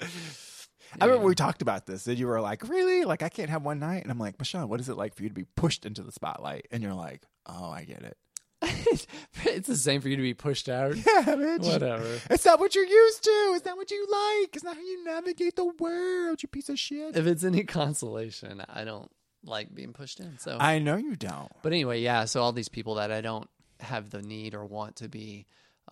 [1.02, 3.04] I remember we talked about this, and you were like, "Really?
[3.06, 5.24] Like, I can't have one night?" And I'm like, "Michonne, what is it like for
[5.24, 8.18] you to be pushed into the spotlight?" And you're like, "Oh, I get it."
[9.46, 10.96] it's the same for you to be pushed out.
[10.96, 11.64] Yeah, bitch.
[11.72, 12.20] Whatever.
[12.30, 13.30] It's not what you're used to.
[13.56, 14.56] It's not what you like.
[14.56, 16.42] It's not how you navigate the world.
[16.42, 17.16] You piece of shit.
[17.16, 19.12] If it's any consolation, I don't
[19.48, 20.38] like being pushed in.
[20.40, 21.52] So, I know you don't.
[21.64, 22.26] but anyway, yeah.
[22.26, 25.46] So all these people that I don't have the need or want to be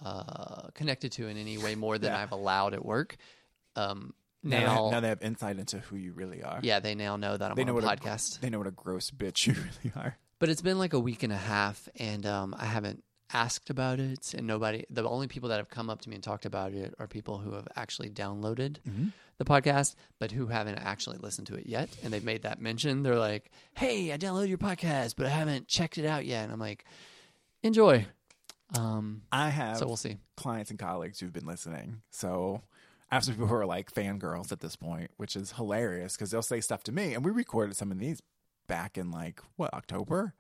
[0.03, 2.19] uh, connected to in any way more than Yeah.
[2.21, 3.15] I've allowed at work.
[3.75, 6.59] Um, Now, they- now, now they have insight into who you really are.
[6.63, 8.37] yeah, they now know that I'm they on know a what podcast.
[8.37, 10.17] A, they know what a gross bitch you really are.
[10.39, 13.03] But it's been like a week and a half, and um, I haven't
[13.33, 14.33] asked about it.
[14.33, 16.93] And nobody, the only people that have come up to me and talked about it
[16.99, 18.77] are people who have actually downloaded
[19.37, 21.89] the podcast, but who haven't actually listened to it yet.
[22.03, 23.03] And they've made that mention.
[23.03, 26.43] They're like, hey, I downloaded your podcast, but I haven't checked it out yet.
[26.43, 26.85] And I'm like,
[27.63, 28.05] enjoy.
[28.77, 30.17] Um, I have so we'll see.
[30.35, 32.01] clients and colleagues who've been listening.
[32.09, 32.61] So
[33.11, 36.31] I have some people who are like fangirls at this point, which is hilarious because
[36.31, 38.21] they'll say stuff to me, and we recorded some of these
[38.67, 40.33] back in like what October.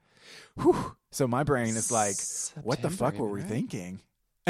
[0.61, 0.95] Whew.
[1.11, 2.15] So my brain is like,
[2.65, 3.49] what the fuck were we right?
[3.49, 4.01] thinking?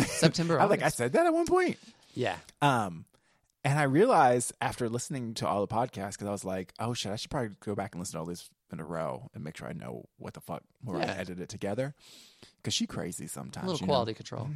[0.06, 0.60] September.
[0.62, 1.78] I like I said that at one point.
[2.14, 2.38] yeah.
[2.62, 3.06] Um,
[3.64, 7.12] and I realized after listening to all the podcasts, because I was like, oh shit,
[7.12, 9.58] I should probably go back and listen to all these in a row and make
[9.58, 11.12] sure I know what the fuck where I Yeah.
[11.14, 11.94] edited it together.
[12.58, 13.66] Because she crazy A sometimes.
[13.68, 13.92] little you know?
[13.94, 14.50] quality control.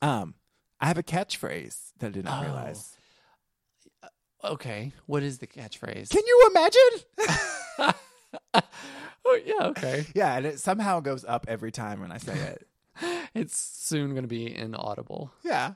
[0.00, 0.34] Um,
[0.80, 2.46] I have a catchphrase that I did not Oh.
[2.46, 2.96] realize.
[4.44, 4.92] Okay.
[5.06, 6.08] What is the catchphrase?
[6.10, 7.94] Can you imagine?
[9.24, 9.66] oh, yeah.
[9.68, 10.06] Okay.
[10.14, 12.66] yeah, and it somehow goes up every time when I say it.
[13.34, 15.32] It's soon going to be inaudible.
[15.42, 15.72] Yeah.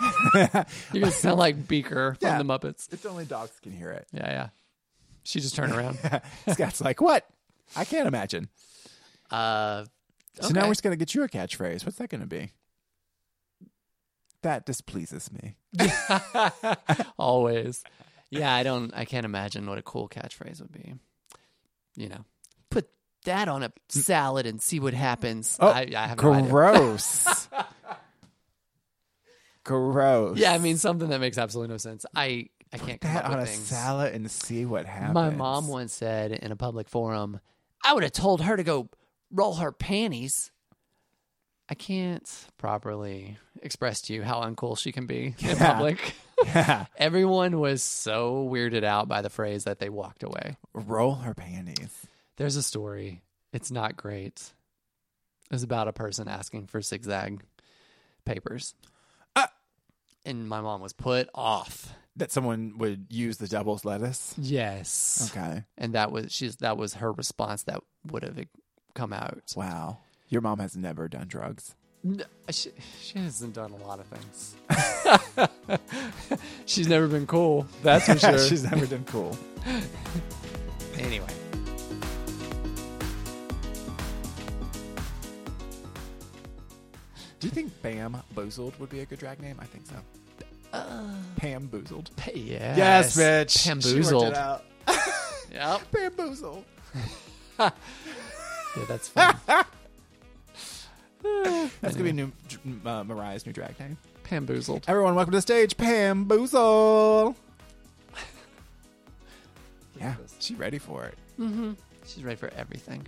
[0.34, 0.46] You're
[0.94, 2.38] gonna sound like Beaker from Yeah.
[2.38, 2.90] the Muppets.
[2.92, 4.06] It's only dogs can hear it.
[4.12, 4.48] Yeah, yeah.
[5.24, 5.98] She just turned around.
[6.52, 7.26] Scott's like, what?
[7.76, 8.48] I can't imagine.
[9.30, 9.86] Uh,
[10.40, 10.68] So now okay.
[10.68, 11.84] we're just going to get you a catchphrase.
[11.84, 12.52] What's that going to be?
[14.42, 15.56] That displeases me.
[17.18, 17.82] always.
[18.30, 18.92] Yeah, I don't.
[18.94, 20.94] I can't imagine what a cool catchphrase would be.
[21.96, 22.24] You know,
[23.24, 23.72] that on a mm.
[23.90, 25.56] salad and see what happens.
[25.60, 26.42] Oh, I, I have no.
[26.42, 27.48] Gross.
[29.64, 30.38] Gross.
[30.38, 32.06] Yeah, I mean something that makes absolutely no sense.
[32.14, 33.66] I I can't come that on a things.
[33.66, 35.14] salad and see what happens.
[35.14, 37.40] My mom once said in a public forum,
[37.84, 38.88] "I would have told her to go
[39.30, 40.50] roll her panties."
[41.68, 46.14] I can't properly express to you how uncool she can be in public.
[46.42, 46.86] Yeah.
[46.96, 50.56] Everyone was so weirded out by the phrase that they walked away.
[50.72, 52.06] Roll her panties.
[52.40, 53.20] There's a story.
[53.52, 54.54] It's not great.
[55.50, 57.42] It's about a person asking for zigzag
[58.24, 58.74] papers.
[59.36, 59.50] Ah.
[60.24, 61.94] And my mom was put off.
[62.16, 64.34] That someone would use the devil's lettuce.
[64.38, 65.30] Yes.
[65.36, 65.64] Okay.
[65.76, 68.38] And that was she's that was her response that would have
[68.94, 69.52] come out.
[69.54, 69.98] Wow.
[70.30, 71.74] Your mom has never done drugs.
[72.02, 72.70] N- She,
[73.02, 74.54] she hasn't done a lot of things.
[76.64, 77.66] She's never been cool.
[77.82, 78.38] That's for sure.
[78.38, 79.36] She's never been cool.
[80.98, 81.26] anyway.
[87.40, 89.56] Do you think Bam Boozled would be a good drag name?
[89.60, 89.96] I think so.
[91.36, 92.10] Pam Boozled.
[92.34, 93.16] Yes.
[93.16, 93.58] bitch.
[93.58, 94.28] She worked Bamboozled.
[94.28, 94.64] it out.
[95.52, 95.90] Yep.
[95.90, 96.64] Bamboozled.
[98.76, 99.34] Yeah, that's fun.
[101.80, 102.30] That's gonna be new
[102.86, 103.98] uh, Mariah's new drag name.
[104.22, 104.84] Pamboozled.
[104.86, 107.34] Everyone, welcome to the stage, Pam Boozle.
[109.98, 111.18] Yeah, she ready for it.
[111.38, 111.72] Mm-hmm.
[112.06, 113.04] She's ready for everything.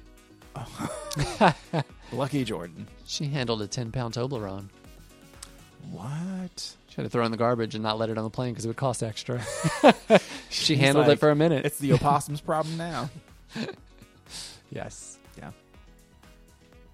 [2.12, 2.86] Lucky Jordan.
[3.07, 4.68] She handled a 10 pound Toblerone.
[5.90, 6.76] What?
[6.88, 8.53] She had to throw it in the garbage and not let it on the plane
[8.53, 9.42] because it would cost extra.
[10.50, 11.64] she He's handled like, it for a minute.
[11.64, 13.11] It's the opossum's problem now.
[14.70, 15.18] yes.
[15.38, 15.50] Yeah.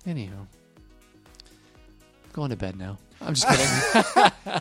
[0.07, 0.47] Anywho.
[2.33, 2.99] Going to bed now.
[3.21, 4.61] I'm just kidding.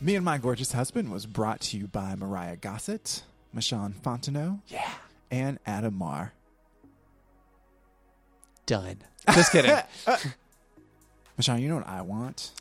[0.00, 3.22] Me and My Gorgeous Husband was brought to you by Mariah Gossett,
[3.54, 4.90] Michonne Fontenot, yeah.
[5.30, 6.32] and Adam Marr.
[8.66, 8.98] Done.
[9.34, 9.76] Just kidding.
[11.38, 12.52] Michonne, you know what I want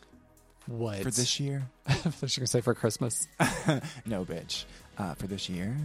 [0.65, 0.99] what?
[1.03, 1.63] for this year?
[1.87, 3.27] I thought you going to say for Christmas.
[4.05, 4.65] no, bitch.
[4.97, 5.75] Uh, for this year,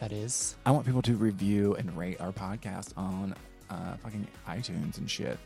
[0.00, 0.56] That is.
[0.66, 3.34] I want people to review and rate our podcast on
[3.70, 5.38] uh, fucking iTunes and shit.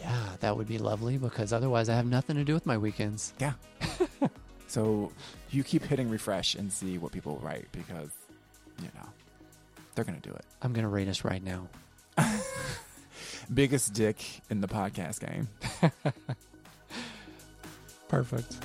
[0.00, 3.32] Yeah, that would be lovely because otherwise I have nothing to do with my weekends.
[3.38, 3.52] Yeah.
[4.66, 5.12] so
[5.50, 8.10] you keep hitting refresh and see what people write because,
[8.80, 9.08] you know,
[9.94, 10.44] They're going to do it.
[10.62, 11.68] I'm going to rate us right now.
[13.54, 15.48] Biggest dick in the podcast game.
[18.08, 18.56] Perfect.